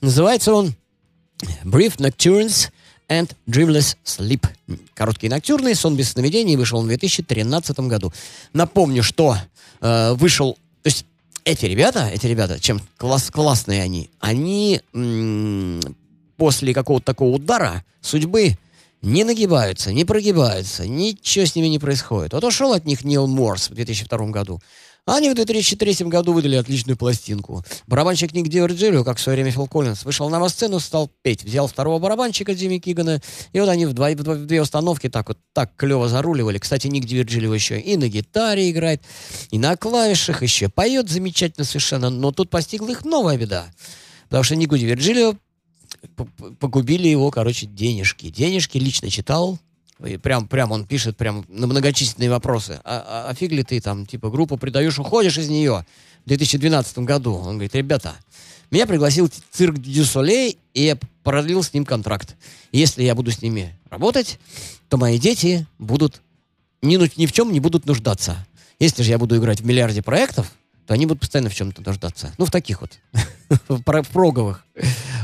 Называется 0.00 0.54
он 0.54 0.74
Brief 1.64 1.96
Nocturnes 1.98 2.70
and 3.08 3.30
Dreamless 3.48 3.96
Sleep. 4.04 4.46
Короткий 4.94 5.28
ноктюрный, 5.28 5.74
сон 5.74 5.96
без 5.96 6.10
сновидений, 6.10 6.56
вышел 6.56 6.78
он 6.78 6.84
в 6.84 6.88
2013 6.88 7.78
году. 7.80 8.12
Напомню, 8.52 9.02
что 9.02 9.36
э, 9.80 10.12
вышел... 10.14 10.54
То 10.82 10.88
есть 10.88 11.04
эти 11.44 11.66
ребята, 11.66 12.08
эти 12.12 12.26
ребята, 12.26 12.58
чем 12.58 12.80
класс, 12.96 13.30
классные 13.30 13.82
они, 13.82 14.10
они 14.18 14.80
м, 14.92 15.80
после 16.36 16.74
какого-то 16.74 17.06
такого 17.06 17.36
удара 17.36 17.84
судьбы 18.00 18.56
не 19.06 19.24
нагибаются, 19.24 19.92
не 19.92 20.04
прогибаются, 20.04 20.86
ничего 20.86 21.46
с 21.46 21.54
ними 21.54 21.68
не 21.68 21.78
происходит. 21.78 22.32
Вот 22.32 22.44
ушел 22.44 22.72
от 22.72 22.84
них 22.84 23.04
Нил 23.04 23.26
Морс 23.26 23.70
в 23.70 23.74
2002 23.74 24.26
году. 24.26 24.60
Они 25.08 25.30
в 25.30 25.34
2003 25.36 26.06
году 26.08 26.32
выдали 26.32 26.56
отличную 26.56 26.96
пластинку. 26.96 27.64
Барабанщик 27.86 28.32
Ник 28.34 28.48
Ди 28.48 28.58
Вирджилио, 28.58 29.04
как 29.04 29.18
в 29.18 29.20
свое 29.20 29.36
время 29.36 29.52
Фил 29.52 29.68
Коллинз, 29.68 30.04
вышел 30.04 30.28
на 30.28 30.48
сцену, 30.48 30.80
стал 30.80 31.08
петь. 31.22 31.44
Взял 31.44 31.68
второго 31.68 32.00
барабанщика 32.00 32.52
Джимми 32.54 32.78
Кигана, 32.78 33.22
и 33.52 33.60
вот 33.60 33.68
они 33.68 33.86
в, 33.86 33.92
два- 33.92 34.10
в 34.10 34.46
две 34.46 34.60
установки 34.60 35.08
так 35.08 35.28
вот 35.28 35.38
так 35.52 35.76
клево 35.76 36.08
заруливали. 36.08 36.58
Кстати, 36.58 36.88
Ник 36.88 37.04
Ди 37.04 37.18
Вирджилио 37.18 37.54
еще 37.54 37.78
и 37.78 37.96
на 37.96 38.08
гитаре 38.08 38.68
играет, 38.68 39.00
и 39.52 39.58
на 39.60 39.76
клавишах 39.76 40.42
еще. 40.42 40.68
Поет 40.68 41.08
замечательно 41.08 41.64
совершенно, 41.64 42.10
но 42.10 42.32
тут 42.32 42.50
постигла 42.50 42.90
их 42.90 43.04
новая 43.04 43.36
беда. 43.38 43.66
Потому 44.28 44.42
что 44.42 44.56
Нику 44.56 44.76
Ди 44.76 44.86
Вирджилио 44.86 45.34
п- 45.34 45.38
п- 45.38 45.38
погубили 46.58 47.08
его, 47.08 47.30
короче, 47.30 47.66
денежки. 47.66 48.30
Денежки 48.30 48.78
лично 48.78 49.10
читал. 49.10 49.58
И 50.04 50.18
прям, 50.18 50.46
прям 50.46 50.72
он 50.72 50.84
пишет 50.84 51.16
прям 51.16 51.44
на 51.48 51.66
многочисленные 51.66 52.28
вопросы. 52.28 52.80
А, 52.84 53.26
а, 53.26 53.30
а 53.30 53.34
фиг 53.34 53.50
ли 53.50 53.62
ты 53.62 53.80
там, 53.80 54.04
типа, 54.04 54.28
группу 54.28 54.58
предаешь, 54.58 54.98
уходишь 54.98 55.38
из 55.38 55.48
нее 55.48 55.86
в 56.24 56.28
2012 56.28 56.98
году? 56.98 57.34
Он 57.34 57.54
говорит, 57.54 57.74
ребята, 57.74 58.14
меня 58.70 58.86
пригласил 58.86 59.30
цирк 59.50 59.78
Дю 59.78 60.04
Солей, 60.04 60.58
и 60.74 60.84
я 60.84 60.98
продлил 61.22 61.62
с 61.62 61.72
ним 61.72 61.84
контракт. 61.84 62.36
Если 62.72 63.04
я 63.04 63.14
буду 63.14 63.30
с 63.30 63.40
ними 63.40 63.74
работать, 63.88 64.38
то 64.88 64.98
мои 64.98 65.18
дети 65.18 65.66
будут 65.78 66.20
ни, 66.82 66.96
ни 67.18 67.26
в 67.26 67.32
чем 67.32 67.52
не 67.52 67.60
будут 67.60 67.86
нуждаться. 67.86 68.46
Если 68.78 69.02
же 69.02 69.10
я 69.10 69.18
буду 69.18 69.36
играть 69.38 69.60
в 69.60 69.66
миллиарде 69.66 70.02
проектов, 70.02 70.52
то 70.86 70.94
они 70.94 71.06
будут 71.06 71.20
постоянно 71.20 71.50
в 71.50 71.54
чем-то 71.54 71.82
нуждаться. 71.84 72.32
Ну, 72.38 72.44
в 72.46 72.50
таких 72.50 72.80
вот, 72.80 72.92
в 73.68 73.82
про- 73.82 74.02
в 74.02 74.08
проговых. 74.08 74.64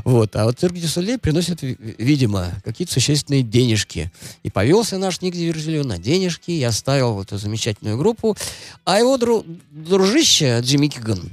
Вот. 0.05 0.35
А 0.35 0.45
вот 0.45 0.59
цирк 0.59 0.75
Дю 0.75 0.89
Солей 0.89 1.19
приносит, 1.19 1.63
ви- 1.63 1.77
видимо, 1.99 2.51
какие-то 2.65 2.93
существенные 2.93 3.43
денежки. 3.43 4.11
И 4.43 4.51
повелся 4.51 4.99
наш 4.99 5.21
Ник 5.21 5.35
Дивержильон 5.35 5.87
на 5.87 5.99
денежки, 5.99 6.51
и 6.51 6.63
оставил 6.65 7.15
вот 7.15 7.29
эту 7.29 7.39
замечательную 7.39 7.97
группу. 7.97 8.37
А 8.85 8.99
его 8.99 9.17
дру- 9.17 9.45
дружище 9.71 10.61
Джимми 10.63 10.89
Киган 10.89 11.31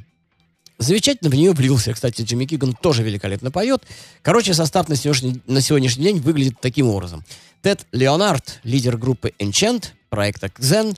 замечательно 0.78 1.30
в 1.30 1.36
нее 1.36 1.52
влился. 1.54 1.94
Кстати, 1.94 2.22
Джимми 2.22 2.46
Киган 2.46 2.74
тоже 2.74 3.04
великолепно 3.04 3.50
поет. 3.52 3.84
Короче, 4.22 4.54
состав 4.54 4.88
на 4.89 4.96
сегодняшний, 4.96 5.42
на 5.48 5.62
сегодняшний 5.62 6.04
день 6.04 6.20
выглядит 6.20 6.62
таким 6.62 6.88
образом. 6.88 7.24
Тед 7.62 7.86
Леонард, 7.92 8.60
лидер 8.63 8.96
группы 8.98 9.34
Enchant, 9.39 9.86
проекта 10.10 10.48
Xen 10.48 10.96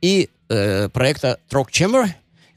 и 0.00 0.30
э, 0.48 0.88
проекта 0.88 1.38
Rock 1.50 1.66
Chamber. 1.70 2.08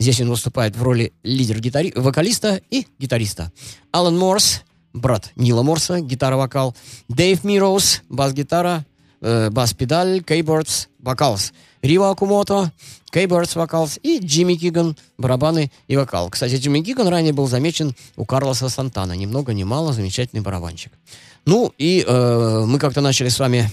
Здесь 0.02 0.20
он 0.20 0.32
выступает 0.32 0.76
в 0.76 0.82
роли 0.82 1.14
лидер-гитари... 1.22 1.94
вокалиста 1.96 2.60
и 2.72 2.88
гитариста. 2.98 3.52
Алан 3.92 4.18
Морс, 4.18 4.64
брат 4.94 5.30
Нила 5.36 5.62
Морса, 5.62 6.00
гитара-вокал. 6.02 6.76
Дэйв 7.08 7.44
Мироуз, 7.44 8.02
бас-гитара, 8.10 8.84
э, 9.22 9.52
бас-педаль, 9.52 10.24
кейбордс, 10.24 10.88
вокалс. 10.98 11.54
Рива 11.84 12.10
Акумото, 12.10 12.72
кейбордс, 13.12 13.56
вокалс. 13.56 14.00
И 14.02 14.18
Джимми 14.18 14.56
Киган, 14.56 14.98
барабаны 15.20 15.72
и 15.88 15.96
вокал. 15.96 16.32
Кстати, 16.32 16.56
Джимми 16.56 16.82
Киган 16.82 17.08
ранее 17.08 17.32
был 17.32 17.48
замечен 17.48 17.96
у 18.16 18.26
Карлоса 18.26 18.70
Сантана. 18.70 19.14
Ни 19.14 19.28
много 19.28 19.54
ни 19.54 19.64
мало, 19.64 19.94
замечательный 19.94 20.42
барабанщик. 20.42 20.94
Ну, 21.46 21.72
и 21.78 22.04
э, 22.08 22.64
мы 22.66 22.80
как-то 22.80 23.02
начали 23.02 23.30
с 23.30 23.38
вами 23.38 23.70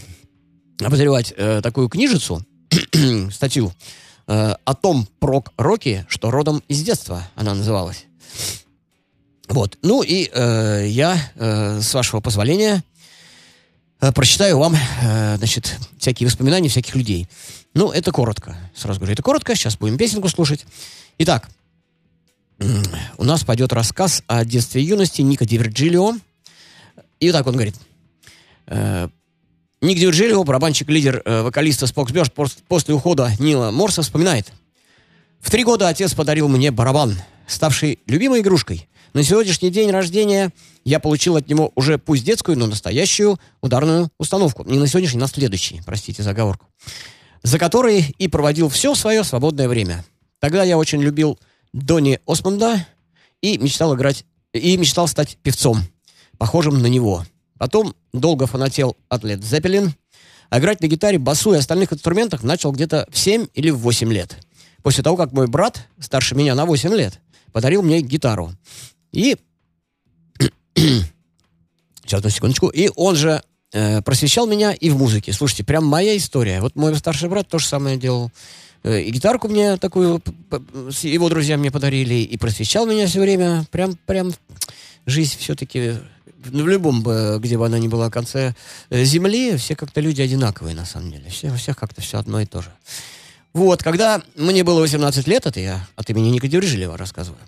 обозревать 0.79 1.33
э, 1.35 1.63
такую 1.63 1.89
книжицу, 1.89 2.45
статью 3.33 3.73
э, 4.29 4.55
о 4.65 4.75
том 4.75 5.09
прок-роке, 5.19 6.07
что 6.09 6.31
родом 6.31 6.63
из 6.69 6.83
детства 6.83 7.25
она 7.35 7.55
называлась. 7.55 8.05
Вот. 9.49 9.79
Ну 9.83 10.03
и 10.03 10.31
э, 10.33 10.87
я, 10.89 11.19
э, 11.35 11.81
с 11.81 11.95
вашего 11.95 12.21
позволения, 12.21 12.85
э, 14.01 14.13
прочитаю 14.13 14.59
вам, 14.59 14.77
э, 14.77 15.37
значит, 15.39 15.77
всякие 15.99 16.29
воспоминания 16.29 16.69
всяких 16.69 16.95
людей. 16.95 17.29
Ну, 17.75 17.91
это 17.91 18.13
коротко. 18.13 18.57
Сразу 18.75 19.01
говорю, 19.01 19.15
это 19.15 19.23
коротко. 19.23 19.55
Сейчас 19.55 19.77
будем 19.77 19.97
песенку 19.97 20.29
слушать. 20.29 20.67
Итак, 21.19 21.49
у 23.19 23.25
нас 23.25 23.45
пойдет 23.45 23.73
рассказ 23.73 24.23
о 24.27 24.45
детстве 24.45 24.83
и 24.83 24.87
юности 24.87 25.23
Ника 25.23 25.47
Дивергилио. 25.47 26.15
И 27.21 27.27
вот 27.27 27.33
так 27.33 27.47
он 27.47 27.55
говорит. 27.55 27.77
Э, 28.67 29.09
Ник 29.81 29.99
Дивергилио, 29.99 30.43
барабанщик-лидер 30.43 31.23
э, 31.25 31.43
вокалиста 31.43 31.87
пос- 31.87 32.59
после 32.67 32.95
ухода 32.95 33.31
Нила 33.39 33.71
Морса, 33.71 34.03
вспоминает. 34.03 34.53
В 35.41 35.51
три 35.51 35.63
года 35.63 35.87
отец 35.87 36.15
подарил 36.15 36.49
мне 36.49 36.73
барабан, 36.73 37.15
ставший 37.47 38.01
любимой 38.07 38.41
игрушкой. 38.41 38.89
На 39.15 39.23
сегодняшний 39.23 39.71
день 39.71 39.91
рождения 39.91 40.53
я 40.85 40.99
получил 40.99 41.37
от 41.37 41.49
него 41.49 41.71
уже 41.77 41.97
пусть 41.97 42.25
детскую, 42.25 42.59
но 42.59 42.67
настоящую 42.67 43.39
ударную 43.61 44.11
установку. 44.19 44.65
Не 44.65 44.79
на 44.79 44.89
сегодняшний, 44.89 45.21
на 45.21 45.29
следующий, 45.29 45.81
простите 45.87 46.25
за 46.25 46.31
оговорку. 46.31 46.67
За 47.45 47.59
который 47.61 48.15
и 48.19 48.27
проводил 48.27 48.69
все 48.69 48.97
свое 48.97 49.23
свободное 49.23 49.69
время. 49.69 50.05
Тогда 50.41 50.65
я 50.65 50.77
очень 50.77 51.01
любил 51.01 51.39
Донни 51.73 52.19
Осмонда 52.27 52.85
и 53.43 53.59
мечтал 53.59 53.95
играть, 53.95 54.25
и 54.53 54.77
мечтал 54.77 55.07
стать 55.07 55.39
певцом, 55.41 55.83
похожим 56.37 56.83
на 56.83 56.89
него. 56.89 57.25
Потом 57.59 57.95
долго 58.13 58.47
фанател 58.47 58.97
от 59.09 59.25
Led 59.25 59.41
Zeppelin, 59.41 59.91
а 60.51 60.59
играть 60.59 60.81
на 60.81 60.87
гитаре, 60.87 61.19
басу 61.19 61.53
и 61.53 61.59
остальных 61.59 61.93
инструментах 61.93 62.43
начал 62.43 62.73
где-то 62.73 63.07
в 63.11 63.19
7 63.19 63.49
или 63.55 63.71
в 63.71 63.79
8 63.79 64.13
лет. 64.13 64.39
После 64.83 65.03
того, 65.03 65.17
как 65.17 65.33
мой 65.33 65.47
брат, 65.49 65.87
старше 65.99 66.35
меня 66.35 66.55
на 66.55 66.65
8 66.65 66.95
лет, 66.95 67.21
подарил 67.53 67.83
мне 67.83 68.01
гитару. 68.01 68.53
И... 69.13 69.37
Сейчас, 70.75 72.21
одну 72.21 72.31
секундочку. 72.31 72.69
И 72.69 72.89
он 72.97 73.17
же 73.17 73.43
э, 73.73 74.01
просвещал 74.01 74.47
меня 74.47 74.73
и 74.73 74.89
в 74.89 74.97
музыке. 74.97 75.33
Слушайте, 75.33 75.65
прям 75.65 75.85
моя 75.85 76.17
история. 76.17 76.61
Вот 76.63 76.75
мой 76.75 76.97
старший 76.97 77.29
брат 77.29 77.49
то 77.49 77.59
же 77.59 77.67
самое 77.67 77.99
делал. 77.99 78.31
Э, 78.83 79.03
И 79.03 79.11
гитарку 79.11 79.49
мне 79.49 79.77
такую, 79.77 80.23
его 81.03 81.29
друзья 81.29 81.59
мне 81.59 81.71
подарили, 81.71 82.15
и 82.15 82.37
просвещал 82.39 82.87
меня 82.87 83.07
все 83.07 83.21
время. 83.21 83.67
Прям, 83.71 83.99
прям 84.07 84.33
жизнь 85.05 85.37
все-таки 85.39 85.97
в 86.45 86.69
любом, 86.69 87.03
где 87.41 87.59
бы 87.59 87.67
она 87.67 87.79
ни 87.79 87.89
была, 87.89 88.11
конце 88.11 88.55
э, 88.91 89.05
земли, 89.05 89.57
все 89.57 89.75
как-то 89.75 90.01
люди 90.01 90.23
одинаковые, 90.23 90.75
на 90.75 90.85
самом 90.85 91.11
деле. 91.11 91.29
Все, 91.31 91.51
у 91.51 91.57
всех 91.57 91.77
как-то 91.77 92.01
все 92.01 92.19
одно 92.19 92.41
и 92.41 92.47
то 92.47 92.63
же. 92.63 92.71
Вот, 93.53 93.83
когда 93.83 94.23
мне 94.37 94.63
было 94.63 94.81
18 94.81 95.27
лет, 95.27 95.47
это 95.47 95.59
я 95.59 95.87
от 95.97 96.09
имени 96.11 96.29
Ника 96.29 96.49
Держилева 96.49 96.97
рассказываю. 96.97 97.41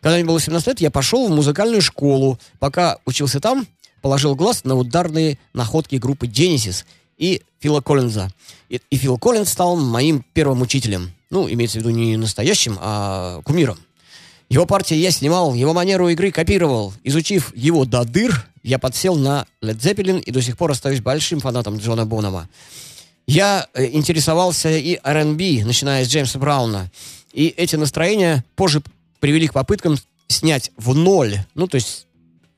Когда 0.00 0.16
мне 0.16 0.24
было 0.24 0.34
18 0.34 0.68
лет, 0.68 0.80
я 0.80 0.90
пошел 0.90 1.26
в 1.26 1.34
музыкальную 1.34 1.82
школу. 1.82 2.38
Пока 2.58 2.98
учился 3.04 3.40
там, 3.40 3.66
положил 4.00 4.36
глаз 4.36 4.64
на 4.64 4.76
ударные 4.76 5.38
находки 5.54 5.96
группы 5.96 6.26
Genesis 6.26 6.84
и 7.16 7.42
Фила 7.58 7.80
Коллинза. 7.80 8.30
И, 8.68 8.80
и 8.90 8.96
Фил 8.96 9.18
Коллинз 9.18 9.48
стал 9.48 9.76
моим 9.76 10.24
первым 10.34 10.62
учителем. 10.62 11.12
Ну, 11.30 11.50
имеется 11.50 11.78
в 11.78 11.80
виду 11.80 11.90
не 11.90 12.16
настоящим, 12.16 12.78
а 12.80 13.40
кумиром. 13.42 13.78
Его 14.48 14.64
партии 14.64 14.96
я 14.96 15.10
снимал, 15.10 15.54
его 15.54 15.72
манеру 15.72 16.08
игры 16.08 16.30
копировал. 16.30 16.92
Изучив 17.02 17.54
его 17.56 17.84
до 17.84 18.04
дыр, 18.04 18.46
я 18.62 18.78
подсел 18.78 19.16
на 19.16 19.46
Led 19.60 19.78
Zeppelin 19.78 20.20
и 20.20 20.30
до 20.30 20.40
сих 20.40 20.56
пор 20.56 20.70
остаюсь 20.70 21.00
большим 21.00 21.40
фанатом 21.40 21.78
Джона 21.78 22.06
Бонома. 22.06 22.48
Я 23.26 23.66
э, 23.74 23.86
интересовался 23.86 24.70
и 24.70 25.00
R&B, 25.02 25.64
начиная 25.64 26.04
с 26.04 26.08
Джеймса 26.08 26.38
Брауна. 26.38 26.90
И 27.32 27.48
эти 27.48 27.74
настроения 27.74 28.44
позже 28.54 28.82
привели 29.18 29.48
к 29.48 29.52
попыткам 29.52 29.98
снять 30.28 30.70
в 30.76 30.94
ноль, 30.94 31.38
ну, 31.54 31.66
то 31.66 31.74
есть 31.74 32.06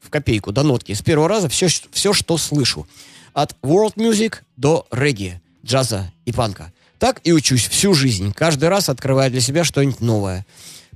в 0.00 0.10
копейку, 0.10 0.52
до 0.52 0.62
нотки, 0.62 0.92
с 0.92 1.02
первого 1.02 1.28
раза 1.28 1.48
все, 1.48 1.68
все 1.90 2.12
что 2.12 2.36
слышу. 2.36 2.86
От 3.32 3.54
world 3.62 3.94
music 3.96 4.36
до 4.56 4.86
регги, 4.90 5.40
джаза 5.64 6.10
и 6.26 6.32
панка. 6.32 6.72
Так 6.98 7.20
и 7.24 7.32
учусь 7.32 7.66
всю 7.68 7.94
жизнь, 7.94 8.32
каждый 8.32 8.68
раз 8.68 8.88
открывая 8.88 9.30
для 9.30 9.40
себя 9.40 9.64
что-нибудь 9.64 10.00
новое. 10.00 10.44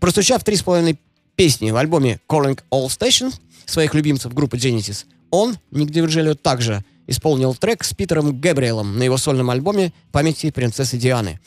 Простучав 0.02 0.42
три 0.42 0.56
с 0.56 0.64
половиной 0.64 0.98
песни 1.36 1.70
в 1.70 1.76
альбоме 1.76 2.18
Calling 2.28 2.58
All 2.72 2.88
Station 2.88 3.32
своих 3.66 3.94
любимцев 3.94 4.34
группы 4.34 4.56
Genesis, 4.56 5.04
он, 5.30 5.56
Ник 5.70 5.90
Дивержелио, 5.90 6.34
также 6.34 6.84
исполнил 7.06 7.54
трек 7.54 7.84
с 7.84 7.94
Питером 7.94 8.40
Гэбриэлом 8.40 8.98
на 8.98 9.04
его 9.04 9.16
сольном 9.16 9.50
альбоме 9.50 9.92
«Памяти 10.10 10.50
принцессы 10.50 10.96
Дианы». 10.96 11.38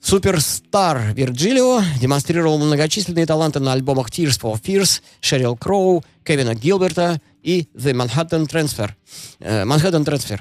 Суперстар 0.00 1.12
Вирджилио 1.12 1.82
демонстрировал 2.00 2.56
многочисленные 2.56 3.26
таланты 3.26 3.60
на 3.60 3.74
альбомах 3.74 4.08
Tears 4.08 4.40
for 4.40 4.58
Fears, 4.58 5.02
Шерил 5.20 5.54
Кроу, 5.54 6.02
Кевина 6.24 6.54
Гилберта 6.54 7.20
и 7.42 7.68
The 7.74 7.92
Manhattan 7.92 8.48
Transfer. 8.48 8.92
Э, 9.38 9.64
Manhattan 9.64 10.06
Transfer. 10.06 10.40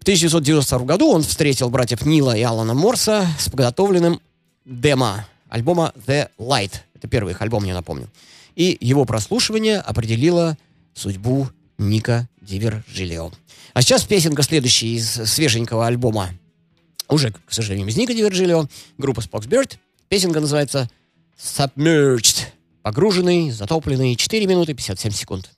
В 0.00 0.02
1992 0.02 0.78
году 0.80 1.12
он 1.12 1.22
встретил 1.22 1.70
братьев 1.70 2.04
Нила 2.04 2.36
и 2.36 2.42
Алана 2.42 2.74
Морса 2.74 3.28
с 3.38 3.48
подготовленным 3.48 4.20
демо 4.64 5.24
альбома 5.50 5.92
The 6.06 6.30
Light. 6.38 6.72
Это 6.94 7.08
первый 7.08 7.32
их 7.32 7.42
альбом, 7.42 7.64
я 7.64 7.74
напомню. 7.74 8.08
И 8.56 8.76
его 8.80 9.04
прослушивание 9.04 9.78
определило 9.78 10.56
судьбу 10.94 11.48
Ника 11.78 12.28
Дивержилио. 12.40 13.30
А 13.74 13.82
сейчас 13.82 14.04
песенка 14.04 14.42
следующая 14.42 14.88
из 14.88 15.10
свеженького 15.10 15.86
альбома 15.86 16.30
уже, 17.08 17.32
к 17.32 17.52
сожалению, 17.52 17.86
без 17.86 17.96
Ника 17.96 18.14
Дивержилио, 18.14 18.66
группа 18.98 19.20
Spoxbird. 19.20 19.78
Песенка 20.08 20.40
называется 20.40 20.88
Submerged. 21.38 22.46
Погруженный, 22.82 23.50
затопленный, 23.50 24.16
4 24.16 24.46
минуты 24.46 24.72
57 24.72 25.12
секунд. 25.12 25.50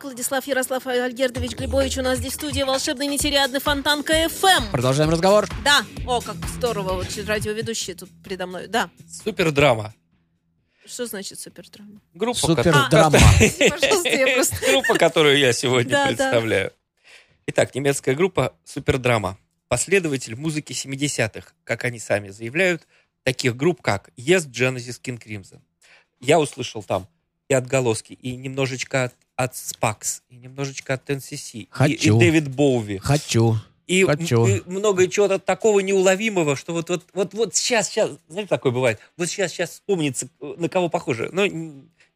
Чередник, 0.00 0.04
Владислав 0.04 0.46
Ярослав 0.46 0.86
Альгердович 0.86 1.52
Глебович 1.52 1.98
у 1.98 2.02
нас 2.02 2.18
здесь 2.18 2.32
в 2.32 2.36
студии 2.36 2.62
волшебная 2.62 3.06
нить 3.06 3.24
Ариадны, 3.24 3.60
Фонтанка 3.60 4.02
ФМ. 4.02 4.70
Продолжаем 4.72 5.10
разговор. 5.10 5.46
Да, 5.64 5.84
о, 6.06 6.20
как 6.20 6.36
здорово, 6.56 6.94
вот 6.94 7.06
радиоведущий 7.26 7.94
тут 7.94 8.10
передо 8.24 8.46
мной. 8.46 8.66
Да, 8.66 8.90
Супердрама. 9.24 9.94
что 10.86 11.06
значит 11.06 11.38
супердрама? 11.38 12.00
Группа, 12.14 12.38
Супердрама. 12.38 13.18
Группа, 14.70 14.94
которую 14.98 15.38
я 15.38 15.52
сегодня 15.52 16.06
представляю. 16.06 16.72
Итак, 17.46 17.74
немецкая 17.74 18.14
группа 18.14 18.54
Супердрама. 18.64 19.38
Последователь 19.68 20.34
музыки 20.34 20.72
70-х, 20.72 21.52
как 21.64 21.84
они 21.84 21.98
сами 21.98 22.30
заявляют, 22.30 22.86
таких 23.22 23.56
групп, 23.56 23.82
как 23.82 24.10
Yes, 24.16 24.48
Genesis, 24.48 25.00
King 25.00 25.22
Crimson. 25.22 25.60
Я 26.20 26.40
услышал 26.40 26.82
там 26.82 27.06
и 27.48 27.54
отголоски, 27.54 28.12
и 28.12 28.36
немножечко 28.36 29.04
от, 29.04 29.14
от 29.44 29.54
Spax, 29.54 30.20
и 30.28 30.36
немножечко 30.36 30.94
от 30.94 31.08
NCC, 31.08 31.50
и, 31.52 31.58
и 31.60 31.68
Хочу. 31.70 32.18
Дэвид 32.18 32.48
Боуви. 32.48 32.98
Хочу. 32.98 33.56
И, 33.86 34.04
Хочу. 34.04 34.46
и 34.46 34.62
много 34.66 35.08
чего-то 35.08 35.38
такого 35.38 35.80
неуловимого, 35.80 36.54
что 36.56 36.72
вот, 36.72 36.90
вот, 36.90 37.04
вот, 37.12 37.34
вот 37.34 37.56
сейчас, 37.56 37.88
сейчас, 37.88 38.10
знаете, 38.28 38.48
такое 38.48 38.70
бывает, 38.70 39.00
вот 39.16 39.28
сейчас, 39.28 39.52
сейчас 39.52 39.70
вспомнится, 39.70 40.28
э, 40.40 40.54
на 40.58 40.68
кого 40.68 40.88
похоже, 40.88 41.30
но 41.32 41.46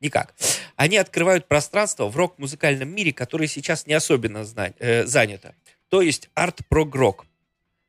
никак. 0.00 0.34
Они 0.76 0.96
открывают 0.98 1.48
пространство 1.48 2.08
в 2.08 2.16
рок-музыкальном 2.16 2.88
мире, 2.94 3.12
которое 3.12 3.48
сейчас 3.48 3.86
не 3.86 3.94
особенно 3.94 4.44
зна- 4.44 4.74
э, 4.78 5.04
занято. 5.06 5.54
То 5.88 6.02
есть 6.02 6.28
арт-прог-рок. 6.34 7.26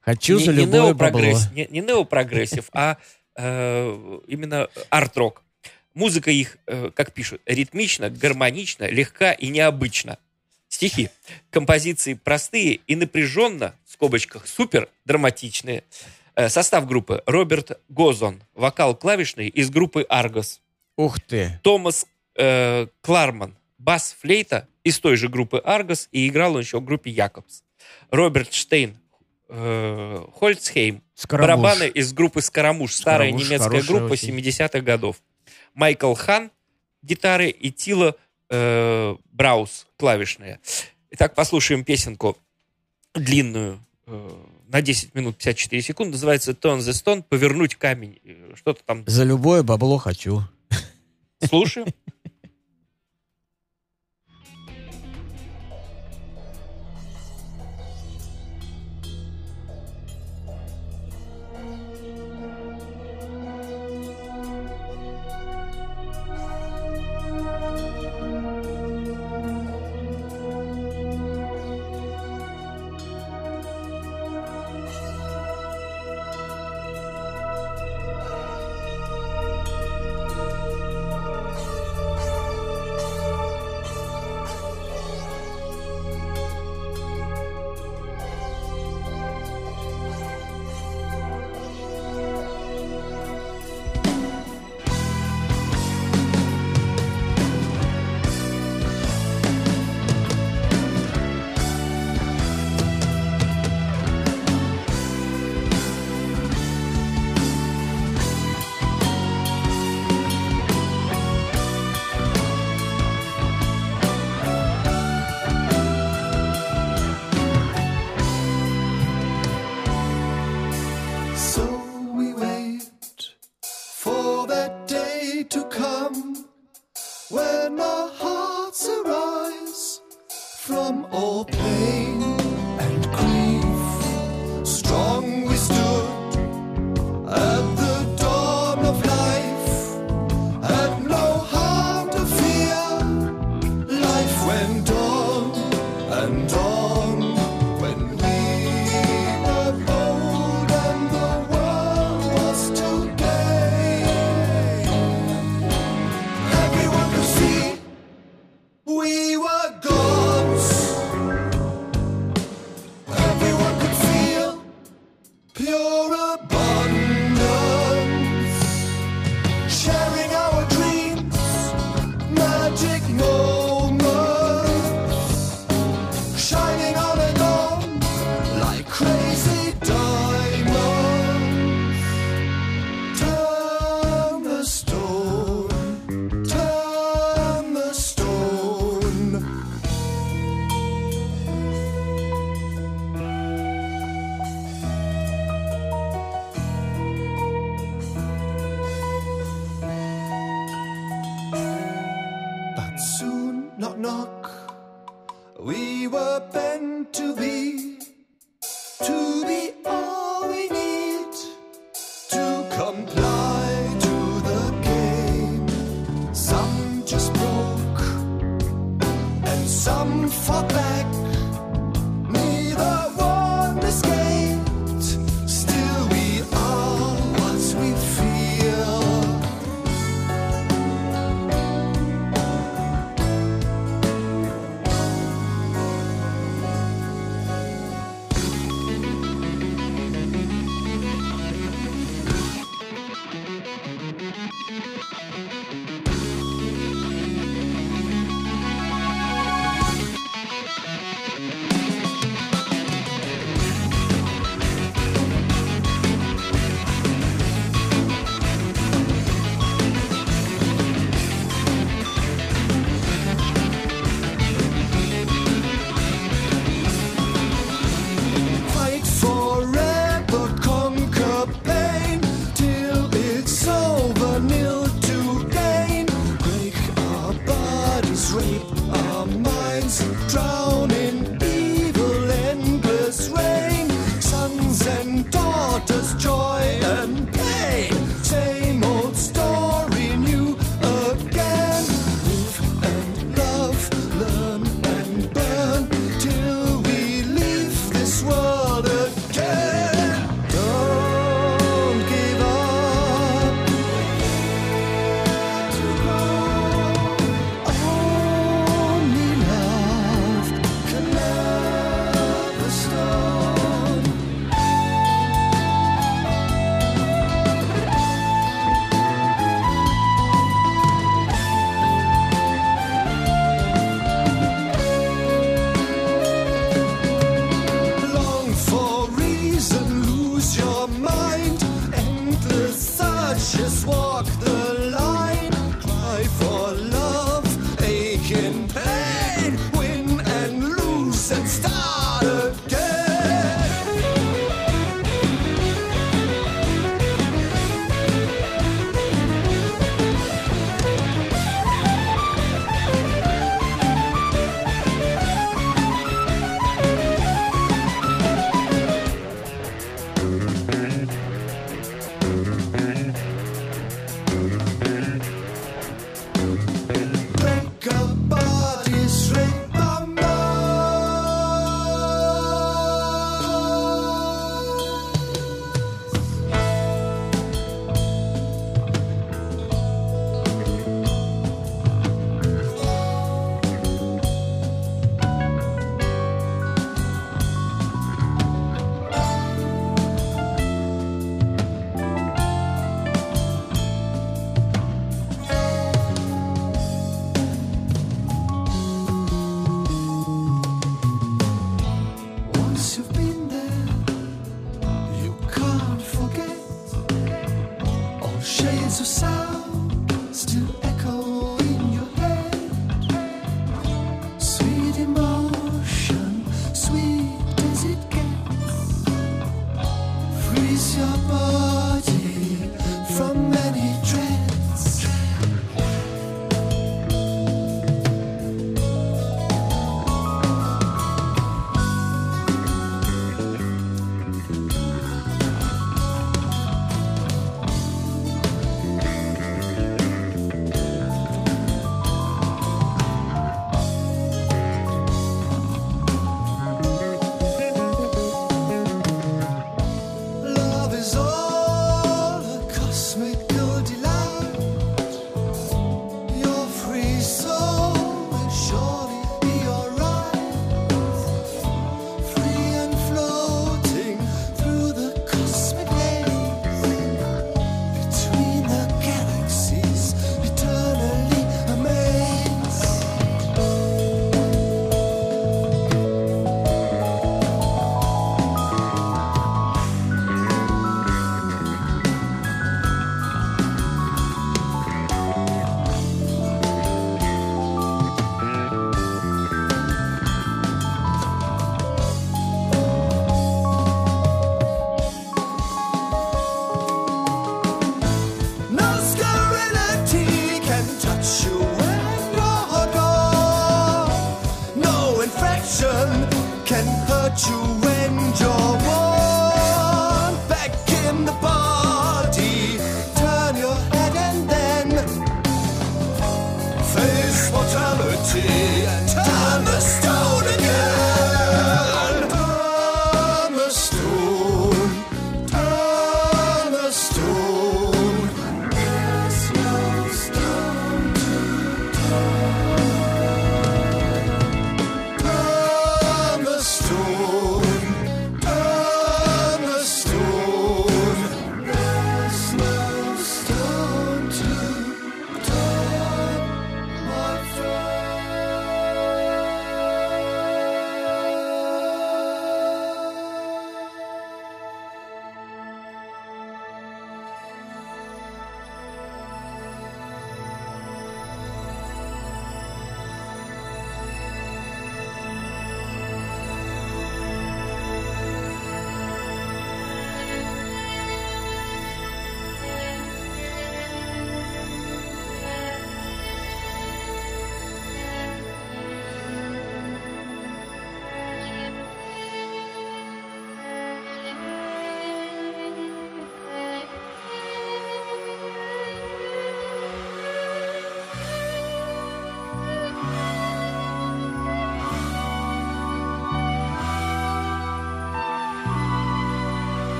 Хочу 0.00 0.38
не, 0.38 0.44
за 0.44 0.52
не 0.52 0.64
любое 0.64 0.92
неопрогресс- 0.92 1.52
не, 1.54 1.66
не 1.70 1.80
неопрогрессив, 1.80 2.68
а 2.72 2.96
э, 3.36 4.20
именно 4.28 4.68
арт-рок. 4.90 5.42
Музыка 5.94 6.30
их, 6.30 6.58
э, 6.66 6.90
как 6.94 7.12
пишут, 7.12 7.40
ритмично, 7.46 8.10
гармонично, 8.10 8.84
легка 8.88 9.32
и 9.32 9.48
необычна. 9.48 10.18
Стихи. 10.68 11.08
Композиции 11.50 12.14
простые 12.14 12.80
и 12.88 12.96
напряженно, 12.96 13.74
в 13.86 13.92
скобочках, 13.92 14.48
супер 14.48 14.88
драматичные. 15.04 15.84
Э, 16.34 16.48
Состав 16.48 16.86
группы. 16.86 17.22
Роберт 17.26 17.80
Гозон, 17.88 18.42
вокал 18.54 18.96
клавишный 18.96 19.48
из 19.48 19.70
группы 19.70 20.04
Аргос. 20.08 20.60
Ух 20.96 21.20
ты. 21.20 21.60
Томас 21.62 22.06
э, 22.36 22.88
Кларман, 23.00 23.56
бас-флейта 23.78 24.66
из 24.82 24.98
той 24.98 25.16
же 25.16 25.28
группы 25.28 25.60
Аргос, 25.64 26.08
и 26.10 26.28
играл 26.28 26.54
он 26.54 26.60
еще 26.60 26.80
в 26.80 26.84
группе 26.84 27.10
Якобс. 27.10 27.62
Роберт 28.10 28.52
Штейн, 28.52 28.96
э, 29.48 30.24
Хольцхейм, 30.34 31.02
Скоромуш. 31.14 31.62
барабаны 31.62 31.88
из 31.88 32.12
группы 32.12 32.40
Скоромуш, 32.40 32.94
старая 32.94 33.28
Скоромуш 33.28 33.48
немецкая 33.48 33.82
группа 33.82 34.12
очень. 34.12 34.36
70-х 34.36 34.80
годов. 34.80 35.16
Майкл 35.74 36.14
Хан, 36.14 36.50
гитары, 37.02 37.50
и 37.50 37.70
Тила 37.70 38.16
э, 38.48 39.16
Браус, 39.32 39.86
клавишные. 39.96 40.60
Итак, 41.10 41.34
послушаем 41.34 41.84
песенку 41.84 42.36
длинную, 43.14 43.80
э, 44.06 44.30
на 44.68 44.82
10 44.82 45.14
минут 45.14 45.36
54 45.36 45.82
секунды, 45.82 46.12
называется 46.12 46.52
«Turn 46.52 46.78
the 46.78 46.90
Stone», 46.90 47.22
«Повернуть 47.22 47.76
камень», 47.76 48.18
э, 48.24 48.54
что-то 48.56 48.82
там. 48.84 49.04
За 49.06 49.24
любое 49.24 49.62
бабло 49.62 49.98
хочу. 49.98 50.42
Слушаем. 51.42 51.88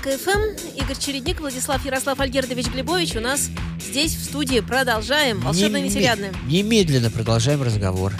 Фонтанка 0.00 0.18
ФМ, 0.18 0.82
Игорь 0.82 0.96
Чередник, 0.98 1.40
Владислав 1.40 1.84
Ярослав 1.84 2.18
Альгердович 2.20 2.68
Глебович 2.68 3.16
у 3.16 3.20
нас 3.20 3.50
здесь 3.78 4.14
в 4.14 4.24
студии. 4.24 4.60
Продолжаем. 4.60 5.40
Волшебно 5.40 5.80
нетерядное. 5.80 6.32
Немедленно 6.46 7.10
продолжаем 7.10 7.62
разговор. 7.62 8.14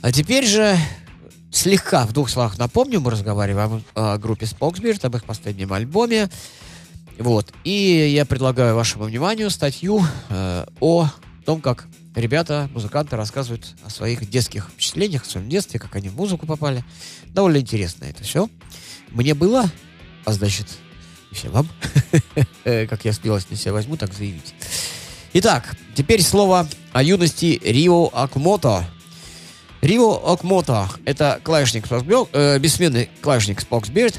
А 0.00 0.12
теперь 0.12 0.46
же 0.46 0.76
слегка 1.50 2.06
в 2.06 2.12
двух 2.12 2.30
словах 2.30 2.58
напомню, 2.58 3.00
мы 3.00 3.10
разговариваем 3.10 3.84
о 3.94 4.16
группе 4.18 4.46
Spokesbeard, 4.46 5.04
об 5.04 5.16
их 5.16 5.24
последнем 5.24 5.72
альбоме. 5.72 6.30
Вот. 7.18 7.52
И 7.64 8.10
я 8.14 8.24
предлагаю 8.24 8.74
вашему 8.74 9.04
вниманию 9.04 9.50
статью 9.50 10.02
э, 10.30 10.66
о 10.80 11.10
том, 11.44 11.60
как 11.60 11.86
ребята, 12.14 12.70
музыканты 12.72 13.16
рассказывают 13.16 13.74
о 13.84 13.90
своих 13.90 14.28
детских 14.28 14.70
впечатлениях, 14.70 15.24
о 15.24 15.28
своем 15.28 15.48
детстве, 15.48 15.78
как 15.78 15.96
они 15.96 16.08
в 16.08 16.16
музыку 16.16 16.46
попали. 16.46 16.82
Довольно 17.26 17.58
интересно 17.58 18.04
это 18.04 18.22
все. 18.24 18.48
Мне 19.10 19.34
было, 19.34 19.70
а 20.24 20.32
значит, 20.32 20.66
и 21.34 21.36
всем 21.36 21.52
вам, 21.52 21.68
как 22.64 23.04
я 23.04 23.12
смелость 23.12 23.50
на 23.50 23.56
себя 23.56 23.72
возьму, 23.72 23.96
так 23.96 24.12
заявить. 24.12 24.54
Итак, 25.32 25.76
теперь 25.94 26.22
слово 26.22 26.68
о 26.92 27.02
юности 27.02 27.60
Рио 27.62 28.08
Акмото. 28.12 28.84
Рио 29.82 30.32
Акмото— 30.32 30.88
это 31.04 31.40
клавишник, 31.42 31.86
э, 31.90 32.58
бессменный 32.58 33.10
клавишник 33.20 33.60
Spokesbeard, 33.60 34.16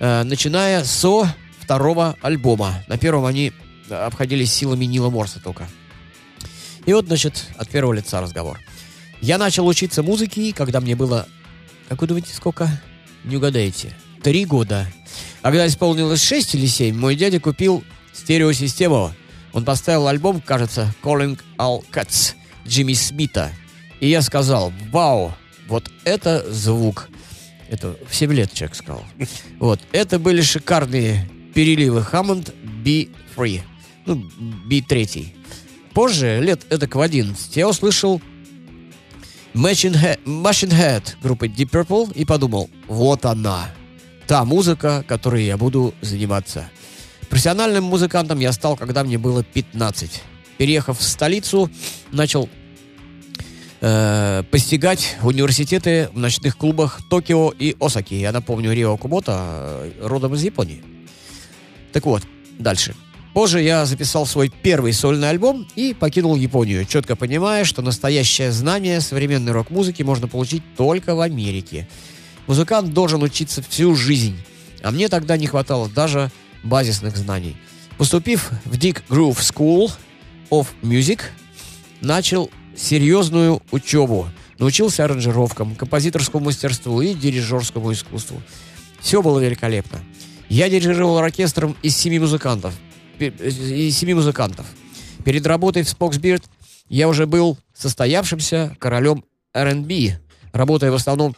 э, 0.00 0.22
начиная 0.24 0.84
со 0.84 1.34
второго 1.60 2.16
альбома. 2.22 2.82
На 2.88 2.96
первом 2.96 3.26
они 3.26 3.52
обходились 3.90 4.52
силами 4.52 4.86
Нила 4.86 5.10
Морса 5.10 5.40
только. 5.40 5.68
И 6.86 6.92
вот, 6.92 7.06
значит, 7.06 7.44
от 7.56 7.68
первого 7.68 7.92
лица 7.92 8.20
разговор. 8.20 8.58
Я 9.20 9.36
начал 9.36 9.66
учиться 9.66 10.02
музыке, 10.02 10.52
когда 10.54 10.80
мне 10.80 10.96
было... 10.96 11.28
Как 11.88 12.00
вы 12.00 12.06
думаете, 12.06 12.34
сколько? 12.34 12.68
Не 13.24 13.36
угадаете. 13.36 13.92
Три 14.22 14.44
года. 14.46 14.86
А 15.42 15.50
когда 15.50 15.66
исполнилось 15.66 16.22
шесть 16.22 16.54
или 16.54 16.66
семь, 16.66 16.96
мой 16.96 17.14
дядя 17.14 17.40
купил 17.40 17.84
стереосистему. 18.12 19.12
Он 19.52 19.64
поставил 19.64 20.08
альбом, 20.08 20.40
кажется, 20.40 20.92
Calling 21.02 21.38
All 21.56 21.84
Cats 21.90 22.34
Джимми 22.66 22.92
Смита. 22.92 23.50
И 24.00 24.08
я 24.08 24.22
сказал, 24.22 24.72
вау, 24.90 25.34
вот 25.68 25.90
это 26.04 26.44
звук. 26.52 27.08
Это 27.68 27.96
в 28.08 28.14
7 28.14 28.32
лет 28.32 28.52
человек 28.52 28.76
сказал. 28.76 29.04
Вот. 29.58 29.80
Это 29.92 30.18
были 30.18 30.40
шикарные 30.40 31.28
переливы 31.54 32.06
Hammond 32.12 32.54
B3. 32.84 33.62
Ну, 34.06 34.30
B3. 34.68 35.34
Позже, 35.92 36.40
лет 36.40 36.60
эдак 36.70 36.94
в 36.94 37.00
11, 37.00 37.56
я 37.56 37.68
услышал 37.68 38.22
Machine 39.54 39.94
Head, 39.94 40.22
Machine 40.24 40.70
Head 40.70 41.14
группы 41.22 41.48
Deep 41.48 41.70
Purple 41.70 42.12
и 42.14 42.24
подумал, 42.24 42.70
вот 42.86 43.24
она, 43.24 43.70
та 44.28 44.44
музыка, 44.44 45.02
которой 45.08 45.44
я 45.46 45.56
буду 45.56 45.94
заниматься. 46.02 46.68
Профессиональным 47.30 47.84
музыкантом 47.84 48.38
я 48.40 48.52
стал, 48.52 48.76
когда 48.76 49.02
мне 49.02 49.16
было 49.16 49.42
15. 49.42 50.22
Переехав 50.58 50.98
в 50.98 51.02
столицу, 51.02 51.70
начал 52.12 52.50
э, 53.80 54.42
постигать 54.50 55.16
университеты 55.22 56.10
в 56.12 56.18
ночных 56.18 56.58
клубах 56.58 57.00
Токио 57.08 57.54
и 57.58 57.74
Осаки. 57.80 58.14
Я 58.14 58.32
напомню, 58.32 58.72
Рио 58.74 58.98
Кумото 58.98 59.32
э, 59.38 59.92
родом 60.02 60.34
из 60.34 60.42
Японии. 60.42 60.84
Так 61.92 62.04
вот, 62.04 62.22
дальше. 62.58 62.94
Позже 63.32 63.62
я 63.62 63.86
записал 63.86 64.26
свой 64.26 64.50
первый 64.50 64.92
сольный 64.92 65.30
альбом 65.30 65.66
и 65.74 65.94
покинул 65.94 66.36
Японию, 66.36 66.84
четко 66.84 67.16
понимая, 67.16 67.64
что 67.64 67.80
настоящее 67.80 68.52
знание 68.52 69.00
современной 69.00 69.52
рок-музыки 69.52 70.02
можно 70.02 70.28
получить 70.28 70.62
только 70.76 71.14
в 71.14 71.20
Америке. 71.20 71.88
Музыкант 72.48 72.94
должен 72.94 73.22
учиться 73.22 73.62
всю 73.62 73.94
жизнь, 73.94 74.36
а 74.82 74.90
мне 74.90 75.08
тогда 75.08 75.36
не 75.36 75.46
хватало 75.46 75.88
даже 75.88 76.30
базисных 76.64 77.16
знаний. 77.16 77.56
Поступив 77.98 78.50
в 78.64 78.72
Dick 78.72 79.02
Groove 79.10 79.36
School 79.36 79.92
of 80.50 80.68
Music, 80.82 81.20
начал 82.00 82.50
серьезную 82.74 83.62
учебу. 83.70 84.28
Научился 84.58 85.04
аранжировкам, 85.04 85.74
композиторскому 85.74 86.46
мастерству 86.46 87.02
и 87.02 87.12
дирижерскому 87.12 87.92
искусству. 87.92 88.40
Все 89.00 89.22
было 89.22 89.38
великолепно. 89.40 90.00
Я 90.48 90.70
дирижировал 90.70 91.18
оркестром 91.18 91.76
из 91.82 91.96
семи 91.96 92.18
музыкантов. 92.18 92.72
Из 93.18 93.96
семи 93.96 94.14
музыкантов. 94.14 94.64
Перед 95.22 95.46
работой 95.46 95.82
в 95.82 95.86
Spoxbeard 95.86 96.42
я 96.88 97.08
уже 97.08 97.26
был 97.26 97.58
состоявшимся 97.74 98.74
королем 98.78 99.22
R&B, 99.52 100.18
работая 100.52 100.90
в 100.90 100.94
основном 100.94 101.36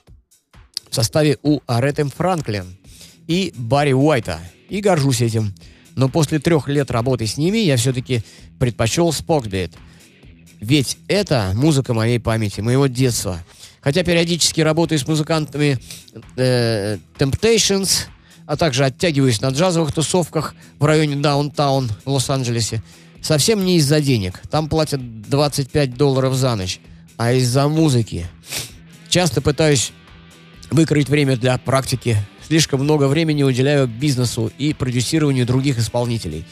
в 0.90 0.94
составе 0.94 1.38
у 1.42 1.60
Аретем 1.66 2.10
Франклин 2.10 2.76
и 3.26 3.52
Барри 3.56 3.92
Уайта. 3.92 4.40
И 4.68 4.80
горжусь 4.80 5.20
этим. 5.20 5.54
Но 5.96 6.08
после 6.08 6.38
трех 6.38 6.68
лет 6.68 6.90
работы 6.90 7.26
с 7.26 7.36
ними 7.36 7.58
я 7.58 7.76
все-таки 7.76 8.22
предпочел 8.58 9.10
Spoxbeard. 9.10 9.72
Ведь 10.60 10.98
это 11.08 11.52
музыка 11.54 11.94
моей 11.94 12.18
памяти, 12.18 12.60
моего 12.60 12.86
детства. 12.86 13.42
Хотя 13.80 14.02
периодически 14.02 14.60
работаю 14.60 14.98
с 14.98 15.06
музыкантами 15.06 15.78
э, 16.36 16.98
Temptations, 17.18 18.06
а 18.46 18.56
также 18.56 18.84
оттягиваюсь 18.84 19.40
на 19.40 19.48
джазовых 19.48 19.92
тусовках 19.92 20.54
в 20.78 20.84
районе 20.84 21.16
Даунтаун 21.16 21.88
в 22.04 22.10
Лос-Анджелесе. 22.10 22.82
Совсем 23.22 23.64
не 23.64 23.76
из-за 23.76 24.00
денег. 24.00 24.40
Там 24.50 24.68
платят 24.68 25.00
25 25.28 25.94
долларов 25.94 26.34
за 26.34 26.54
ночь. 26.56 26.80
А 27.16 27.32
из-за 27.32 27.68
музыки. 27.68 28.26
Часто 29.08 29.40
пытаюсь 29.40 29.92
выкроить 30.70 31.08
время 31.08 31.36
для 31.36 31.56
практики. 31.58 32.16
Слишком 32.46 32.80
много 32.80 33.08
времени 33.08 33.42
уделяю 33.42 33.86
бизнесу 33.86 34.52
и 34.58 34.72
продюсированию 34.74 35.46
других 35.46 35.78
исполнителей. 35.78 36.44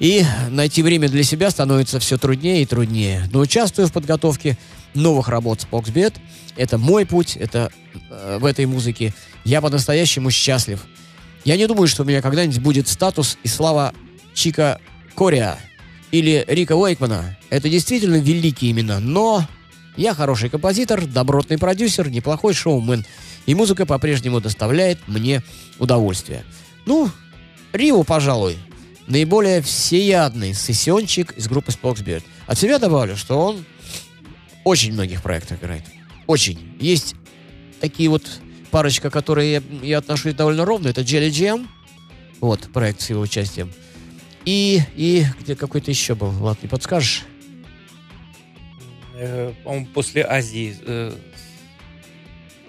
И 0.00 0.24
найти 0.50 0.82
время 0.82 1.08
для 1.08 1.22
себя 1.22 1.50
становится 1.50 2.00
все 2.00 2.18
труднее 2.18 2.62
и 2.62 2.66
труднее. 2.66 3.28
Но 3.32 3.40
участвую 3.40 3.86
в 3.88 3.92
подготовке 3.92 4.58
новых 4.94 5.28
работ 5.28 5.60
с 5.60 5.66
Boxbet. 5.66 6.14
Это 6.56 6.78
мой 6.78 7.06
путь, 7.06 7.36
это 7.36 7.70
э, 8.10 8.38
в 8.40 8.44
этой 8.44 8.66
музыке. 8.66 9.14
Я 9.44 9.60
по-настоящему 9.60 10.30
счастлив. 10.30 10.84
Я 11.44 11.56
не 11.56 11.66
думаю, 11.66 11.86
что 11.88 12.02
у 12.02 12.06
меня 12.06 12.22
когда-нибудь 12.22 12.60
будет 12.60 12.88
статус 12.88 13.38
и 13.42 13.48
слава 13.48 13.92
Чика 14.34 14.80
Кориа 15.14 15.58
или 16.10 16.44
Рика 16.48 16.74
Уэйкмана. 16.76 17.36
Это 17.50 17.68
действительно 17.68 18.16
великие 18.16 18.72
имена, 18.72 18.98
но 18.98 19.46
я 19.96 20.14
хороший 20.14 20.48
композитор, 20.48 21.06
добротный 21.06 21.58
продюсер, 21.58 22.10
неплохой 22.10 22.54
шоумен. 22.54 23.04
И 23.46 23.54
музыка 23.54 23.86
по-прежнему 23.86 24.40
доставляет 24.40 24.98
мне 25.06 25.42
удовольствие. 25.78 26.44
Ну, 26.86 27.10
Рио, 27.72 28.02
пожалуй, 28.02 28.56
наиболее 29.06 29.60
всеядный 29.62 30.54
сессиончик 30.54 31.32
из 31.32 31.46
группы 31.48 31.70
Spoxbeard. 31.70 32.22
От 32.46 32.58
себя 32.58 32.78
добавлю, 32.78 33.16
что 33.16 33.38
он 33.38 33.64
очень 34.64 34.92
многих 34.92 35.22
проектах 35.22 35.58
играет. 35.62 35.84
Очень. 36.26 36.76
Есть 36.80 37.14
такие 37.80 38.08
вот 38.08 38.24
парочка, 38.70 39.10
которые 39.10 39.52
я, 39.52 39.62
я 39.82 39.98
отношусь 39.98 40.34
довольно 40.34 40.64
ровно. 40.64 40.88
Это 40.88 41.02
Jelly 41.02 41.28
Jam. 41.28 41.68
Вот, 42.40 42.72
проект 42.72 43.00
с 43.00 43.10
его 43.10 43.20
участием. 43.20 43.72
И, 44.44 44.80
и 44.96 45.24
где 45.40 45.54
какой-то 45.54 45.90
еще 45.90 46.14
был. 46.14 46.30
Ладно, 46.42 46.60
не 46.62 46.68
подскажешь? 46.68 47.24
Э, 49.16 49.52
По-моему, 49.62 49.86
после 49.86 50.24
Азии. 50.24 50.76
э, 50.86 51.12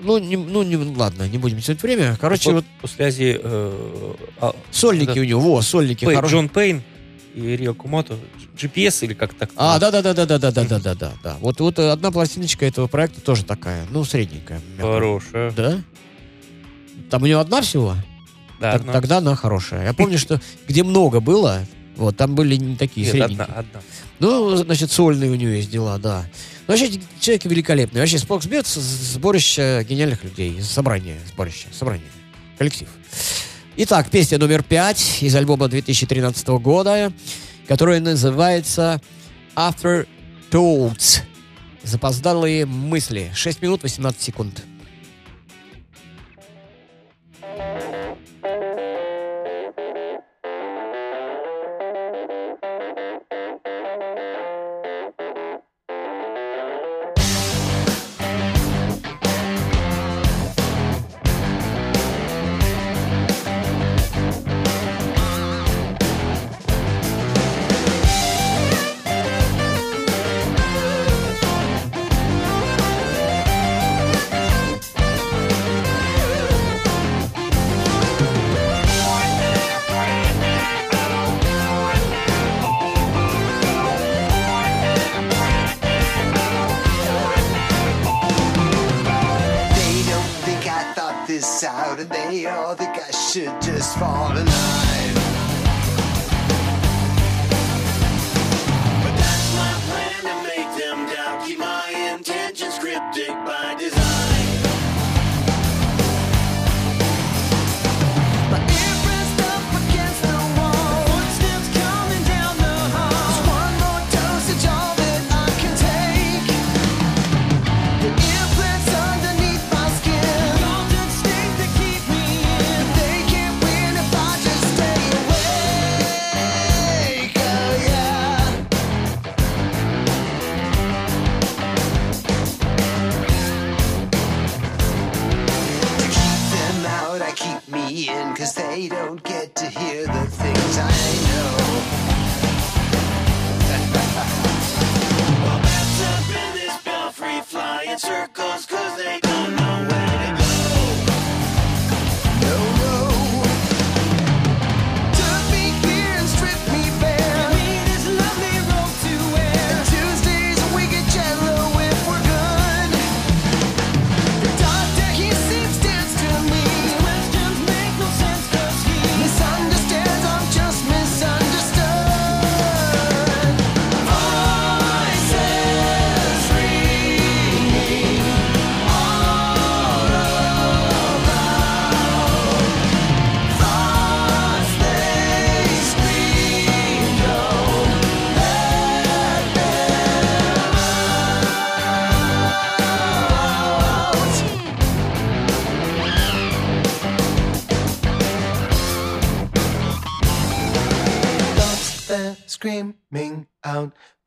Ну, 0.01 0.17
не, 0.17 0.35
ну 0.37 0.61
не, 0.63 0.75
ладно, 0.75 1.27
не 1.27 1.37
будем 1.37 1.59
тянуть 1.61 1.81
время. 1.81 2.17
Короче, 2.19 2.51
вот 2.51 2.65
после 2.81 3.05
Азии 3.05 3.39
э, 3.41 4.13
а, 4.41 4.53
сольники 4.69 5.13
да. 5.15 5.21
у 5.21 5.23
него, 5.23 5.39
во, 5.39 5.61
сольники 5.61 6.03
Пей- 6.05 6.15
хорошие. 6.15 6.37
Джон 6.39 6.49
Пейн 6.49 6.83
и 7.33 7.41
Рио 7.55 7.73
Кумото. 7.73 8.17
GPS 8.57 9.03
или 9.05 9.13
как 9.13 9.33
так? 9.33 9.51
А, 9.55 9.79
да, 9.79 9.91
да, 9.91 10.01
да, 10.01 10.13
да, 10.13 10.25
да, 10.25 10.37
да, 10.37 10.51
да, 10.51 10.63
да, 10.65 10.79
да, 10.79 10.95
да, 10.95 11.11
да. 11.23 11.37
Вот, 11.39 11.59
вот 11.61 11.79
э, 11.79 11.89
одна 11.91 12.11
пластиночка 12.11 12.65
этого 12.65 12.87
проекта 12.87 13.21
тоже 13.21 13.43
такая, 13.45 13.85
ну, 13.89 14.03
средненькая. 14.03 14.61
Хорошая. 14.79 15.51
Да? 15.51 15.81
Там 17.09 17.23
у 17.23 17.25
него 17.25 17.39
одна 17.39 17.61
всего? 17.61 17.95
Да, 18.59 18.73
Так- 18.73 18.81
одна. 18.81 18.93
Тогда 18.93 19.17
она 19.19 19.35
хорошая. 19.35 19.85
Я 19.85 19.93
помню, 19.93 20.17
что 20.17 20.41
где 20.67 20.83
много 20.83 21.19
было, 21.21 21.65
вот, 21.95 22.15
там 22.17 22.35
были 22.35 22.55
не 22.57 22.75
такие 22.75 23.05
Нет, 23.05 23.11
средненькие. 23.15 23.43
одна, 23.45 23.55
одна. 23.59 23.81
Ну, 24.19 24.55
значит, 24.55 24.91
сольные 24.91 25.29
у 25.29 25.35
него 25.35 25.51
есть 25.51 25.69
дела, 25.69 25.97
да. 25.97 26.25
Ну, 26.67 26.73
вообще, 26.73 26.91
человек 27.19 27.45
великолепный. 27.45 27.99
Вообще, 27.99 28.17
Споксбет 28.17 28.65
сборище 28.65 29.85
гениальных 29.87 30.23
людей. 30.23 30.61
Собрание, 30.61 31.19
сборище, 31.31 31.67
собрание. 31.71 32.07
Коллектив. 32.57 32.87
Итак, 33.77 34.09
песня 34.09 34.37
номер 34.37 34.63
пять 34.63 35.21
из 35.21 35.35
альбома 35.35 35.67
2013 35.67 36.47
года, 36.47 37.11
которая 37.67 37.99
называется 37.99 39.01
After 39.55 40.07
Thoughts. 40.49 41.21
Запоздалые 41.83 42.65
мысли. 42.65 43.31
6 43.35 43.61
минут 43.61 43.83
18 43.83 44.21
секунд. 44.21 44.63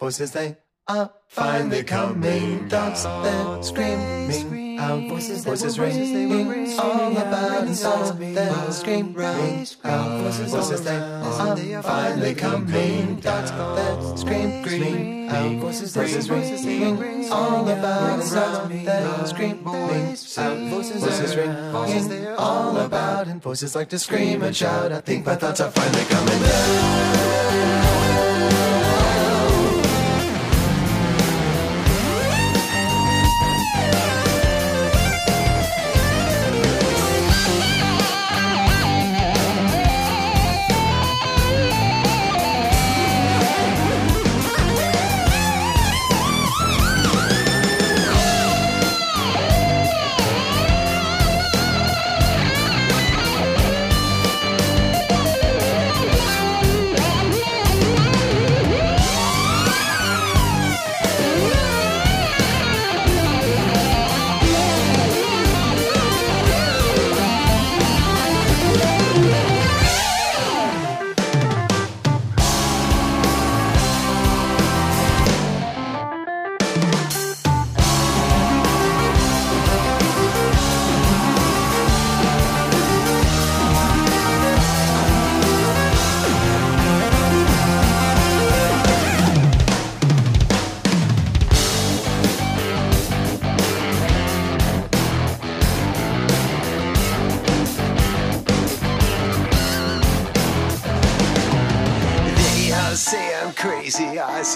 Voices 0.08 0.32
they 0.32 0.56
are 0.86 1.12
finally 1.26 1.82
coming. 1.82 2.66
Dogs 2.68 3.02
they're 3.04 3.62
screaming 3.62 4.78
out. 4.78 5.06
Voices, 5.10 5.44
voices 5.44 5.78
ringing 5.78 6.78
all 6.78 7.12
about 7.14 7.66
inside. 7.66 8.18
They're 8.18 8.72
screaming 8.72 9.20
out. 9.20 10.22
Voices 10.22 10.50
voices 10.50 10.82
they 10.82 10.96
are 10.96 11.82
finally 11.82 12.34
coming. 12.34 13.20
Dogs 13.20 13.50
they're 13.50 14.16
screaming 14.16 15.28
out. 15.28 15.60
Voices 15.60 15.94
voices 15.94 16.30
ringing 16.30 17.30
all 17.30 17.68
about 17.68 18.20
inside. 18.20 18.70
They're 18.86 19.26
screaming 19.26 19.66
out. 19.66 20.70
Voices 20.70 21.04
voices, 21.04 21.36
ringing 21.36 22.28
all 22.38 22.78
about 22.78 23.28
and 23.28 23.42
voices 23.42 23.76
like 23.76 23.90
to 23.90 23.98
scream 23.98 24.42
and 24.42 24.56
shout. 24.56 24.90
I 24.90 25.02
think 25.02 25.26
my 25.26 25.36
thoughts 25.36 25.60
are 25.60 25.70
finally 25.70 26.04
coming 26.06 26.40
down. 26.40 27.87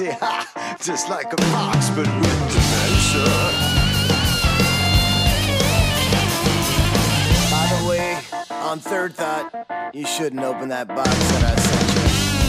Ha, 0.00 0.76
just 0.80 1.10
like 1.10 1.32
a 1.32 1.42
fox, 1.42 1.90
but 1.90 2.06
with 2.06 2.40
dementia. 2.48 3.24
By 7.50 7.66
the 7.76 7.88
way, 7.88 8.18
on 8.50 8.78
third 8.80 9.14
thought, 9.14 9.92
you 9.92 10.06
shouldn't 10.06 10.42
open 10.42 10.68
that 10.70 10.88
box 10.88 11.10
that 11.10 11.58
I 11.58 11.60
sent 11.60 12.36
you. 12.36 12.41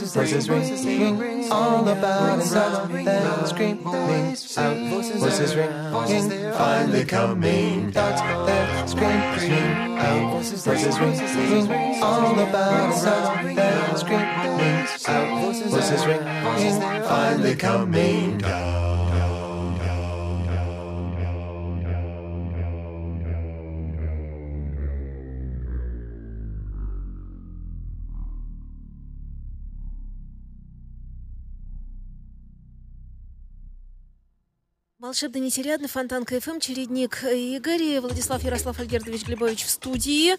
Voices, 0.00 0.46
voices 0.48 0.84
ringing. 0.84 1.52
All 1.52 1.86
about. 1.88 2.40
That 2.40 3.46
screaming 3.46 3.86
out. 3.86 4.36
Voices 4.88 5.54
ringing. 5.54 6.52
finally 6.52 7.04
coming. 7.04 7.92
Thoughts 7.92 8.20
that 8.20 8.88
scream, 8.88 9.38
scream. 9.38 9.98
Out. 9.98 10.32
Voices 10.32 10.98
ringing. 10.98 12.02
All 12.02 12.40
about. 12.40 13.04
That 13.54 13.98
screaming 13.98 14.26
out. 15.06 15.44
Voices 15.70 16.06
ringing. 16.06 17.04
Finally 17.04 17.54
coming. 17.54 18.38
Down. 18.38 18.83
Волшебный 35.04 35.42
нетерядный, 35.42 35.86
Фонтан 35.86 36.24
КФМ, 36.24 36.60
Чередник 36.60 37.24
Игорь, 37.24 37.82
и 37.82 37.98
Владислав 37.98 38.42
Ярослав 38.42 38.80
Альгердович 38.80 39.24
Глебович 39.26 39.64
в 39.64 39.68
студии. 39.68 40.32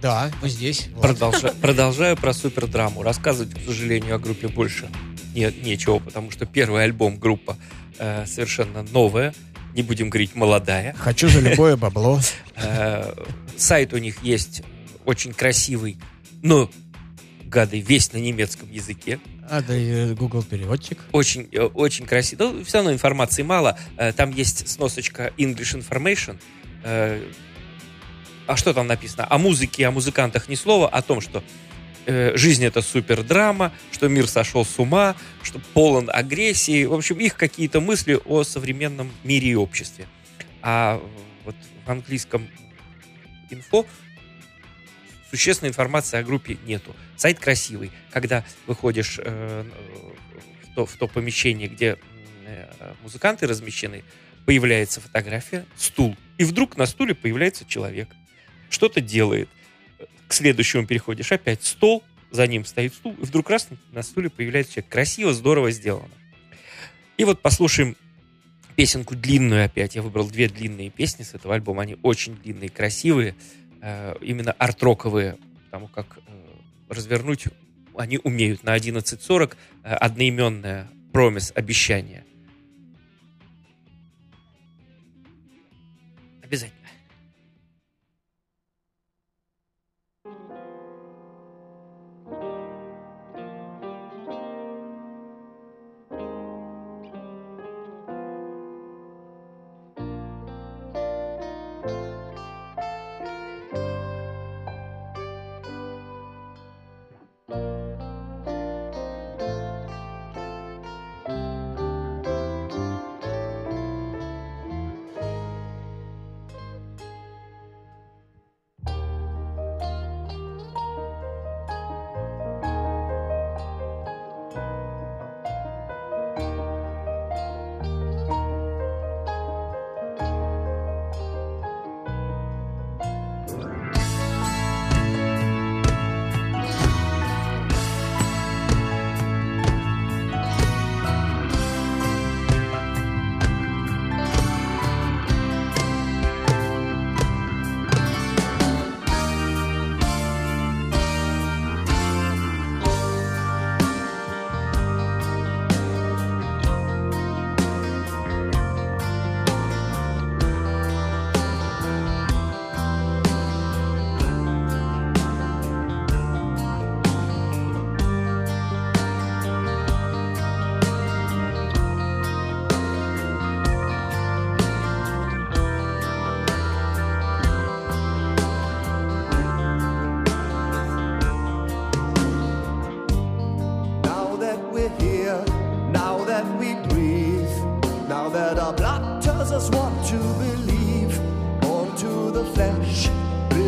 Да, 0.00 0.30
мы 0.40 0.48
здесь. 0.48 0.88
Вот. 0.94 1.02
Продолжа- 1.02 1.52
продолжаю 1.60 2.16
про 2.16 2.32
супердраму. 2.32 3.02
Рассказывать, 3.02 3.52
к 3.52 3.66
сожалению, 3.66 4.14
о 4.14 4.18
группе 4.18 4.48
больше 4.48 4.88
нет 5.34 5.62
нечего, 5.62 5.98
потому 5.98 6.30
что 6.30 6.46
первый 6.46 6.84
альбом 6.84 7.18
группа 7.18 7.58
э, 7.98 8.24
совершенно 8.24 8.82
новая, 8.82 9.34
не 9.74 9.82
будем 9.82 10.08
говорить 10.08 10.34
молодая. 10.34 10.94
Хочу 10.94 11.28
за 11.28 11.40
любое 11.40 11.76
бабло. 11.76 12.18
Э, 12.56 13.12
сайт 13.58 13.92
у 13.92 13.98
них 13.98 14.22
есть 14.22 14.62
очень 15.04 15.34
красивый, 15.34 15.98
но 16.42 16.70
гады 17.44 17.78
весь 17.78 18.10
на 18.14 18.16
немецком 18.16 18.70
языке. 18.70 19.20
А, 19.48 19.60
да 19.60 19.76
и 19.76 20.14
Google 20.14 20.42
переводчик. 20.42 20.98
Очень, 21.12 21.48
э, 21.52 21.62
очень 21.62 22.06
красиво. 22.06 22.44
Ну, 22.52 22.64
все 22.64 22.78
равно 22.78 22.92
информации 22.92 23.42
мало. 23.42 23.78
Э, 23.96 24.12
Там 24.12 24.30
есть 24.30 24.68
сносочка 24.68 25.32
English 25.36 25.76
Information. 25.76 26.38
Э, 26.84 27.22
А 28.46 28.56
что 28.56 28.74
там 28.74 28.86
написано? 28.86 29.26
О 29.30 29.38
музыке, 29.38 29.86
о 29.86 29.90
музыкантах 29.90 30.48
ни 30.48 30.54
слова, 30.56 30.88
о 30.88 31.00
том, 31.02 31.20
что 31.20 31.42
э, 32.06 32.36
жизнь 32.36 32.64
это 32.64 32.82
супер 32.82 33.22
драма, 33.22 33.72
что 33.92 34.08
мир 34.08 34.28
сошел 34.28 34.64
с 34.64 34.78
ума, 34.78 35.14
что 35.42 35.60
полон 35.74 36.10
агрессии. 36.12 36.84
В 36.84 36.92
общем, 36.94 37.18
их 37.18 37.36
какие-то 37.36 37.80
мысли 37.80 38.18
о 38.24 38.42
современном 38.44 39.10
мире 39.24 39.48
и 39.50 39.54
обществе. 39.54 40.06
А 40.60 41.00
вот 41.44 41.54
в 41.86 41.90
английском 41.90 42.48
инфо 43.50 43.86
существенной 45.32 45.70
информации 45.70 46.18
о 46.18 46.22
группе 46.22 46.58
нету. 46.66 46.94
Сайт 47.16 47.40
красивый. 47.40 47.90
Когда 48.10 48.44
выходишь 48.66 49.18
э, 49.18 49.64
в, 50.62 50.74
то, 50.74 50.84
в 50.84 50.92
то 50.96 51.08
помещение, 51.08 51.68
где 51.68 51.96
э, 52.44 52.94
музыканты 53.02 53.46
размещены, 53.46 54.04
появляется 54.44 55.00
фотография, 55.00 55.64
стул. 55.74 56.18
И 56.36 56.44
вдруг 56.44 56.76
на 56.76 56.84
стуле 56.84 57.14
появляется 57.14 57.64
человек. 57.64 58.10
Что-то 58.68 59.00
делает. 59.00 59.48
К 60.28 60.34
следующему 60.34 60.86
переходишь, 60.86 61.32
опять 61.32 61.64
стол, 61.64 62.04
за 62.30 62.46
ним 62.46 62.66
стоит 62.66 62.92
стул, 62.92 63.16
и 63.18 63.24
вдруг 63.24 63.48
раз 63.48 63.68
на 63.90 64.02
стуле 64.02 64.28
появляется 64.28 64.74
человек. 64.74 64.92
Красиво, 64.92 65.32
здорово 65.32 65.70
сделано. 65.70 66.12
И 67.16 67.24
вот 67.24 67.40
послушаем 67.40 67.96
песенку 68.76 69.14
длинную 69.14 69.64
опять. 69.64 69.94
Я 69.94 70.02
выбрал 70.02 70.28
две 70.28 70.48
длинные 70.48 70.90
песни 70.90 71.22
с 71.22 71.32
этого 71.32 71.54
альбома. 71.54 71.84
Они 71.84 71.96
очень 72.02 72.36
длинные, 72.36 72.68
красивые, 72.68 73.34
именно 74.20 74.52
арт-роковые. 74.52 75.36
потому 75.64 75.88
как 75.88 76.18
э, 76.26 76.30
развернуть 76.88 77.48
они 77.96 78.18
умеют 78.22 78.62
на 78.62 78.76
11.40 78.76 79.56
э, 79.82 79.94
одноименное 79.94 80.88
промис, 81.12 81.52
обещание. 81.54 82.24
Обязательно. 86.42 86.81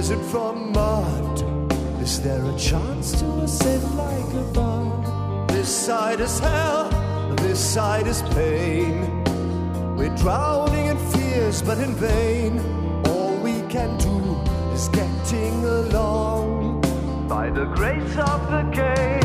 Risen 0.05 0.23
from 0.29 0.71
mud. 0.73 1.43
Is 2.03 2.21
there 2.21 2.45
a 2.45 2.59
chance 2.59 3.13
to 3.21 3.27
ascend 3.45 3.97
like 3.97 4.35
a 4.35 4.45
bud? 4.53 5.49
This 5.49 5.69
side 5.87 6.21
is 6.21 6.39
hell, 6.41 6.91
this 7.37 7.59
side 7.59 8.07
is 8.07 8.21
pain. 8.35 9.25
We're 9.97 10.15
drowning 10.17 10.87
in 10.89 10.99
fears, 11.13 11.63
but 11.63 11.79
in 11.79 11.95
vain. 11.95 12.61
All 13.07 13.35
we 13.39 13.63
can 13.73 13.97
do 13.97 14.19
is 14.75 14.89
getting 14.89 15.65
along 15.65 16.83
by 17.27 17.49
the 17.49 17.65
grace 17.65 18.17
of 18.19 18.41
the 18.51 18.63
game. 18.75 19.24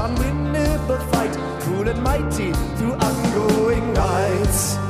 Unwinnable 0.00 1.02
fight, 1.10 1.34
cruel 1.60 1.88
and 1.88 2.02
mighty 2.02 2.52
through 2.76 2.94
ongoing 2.94 3.92
nights. 3.92 4.89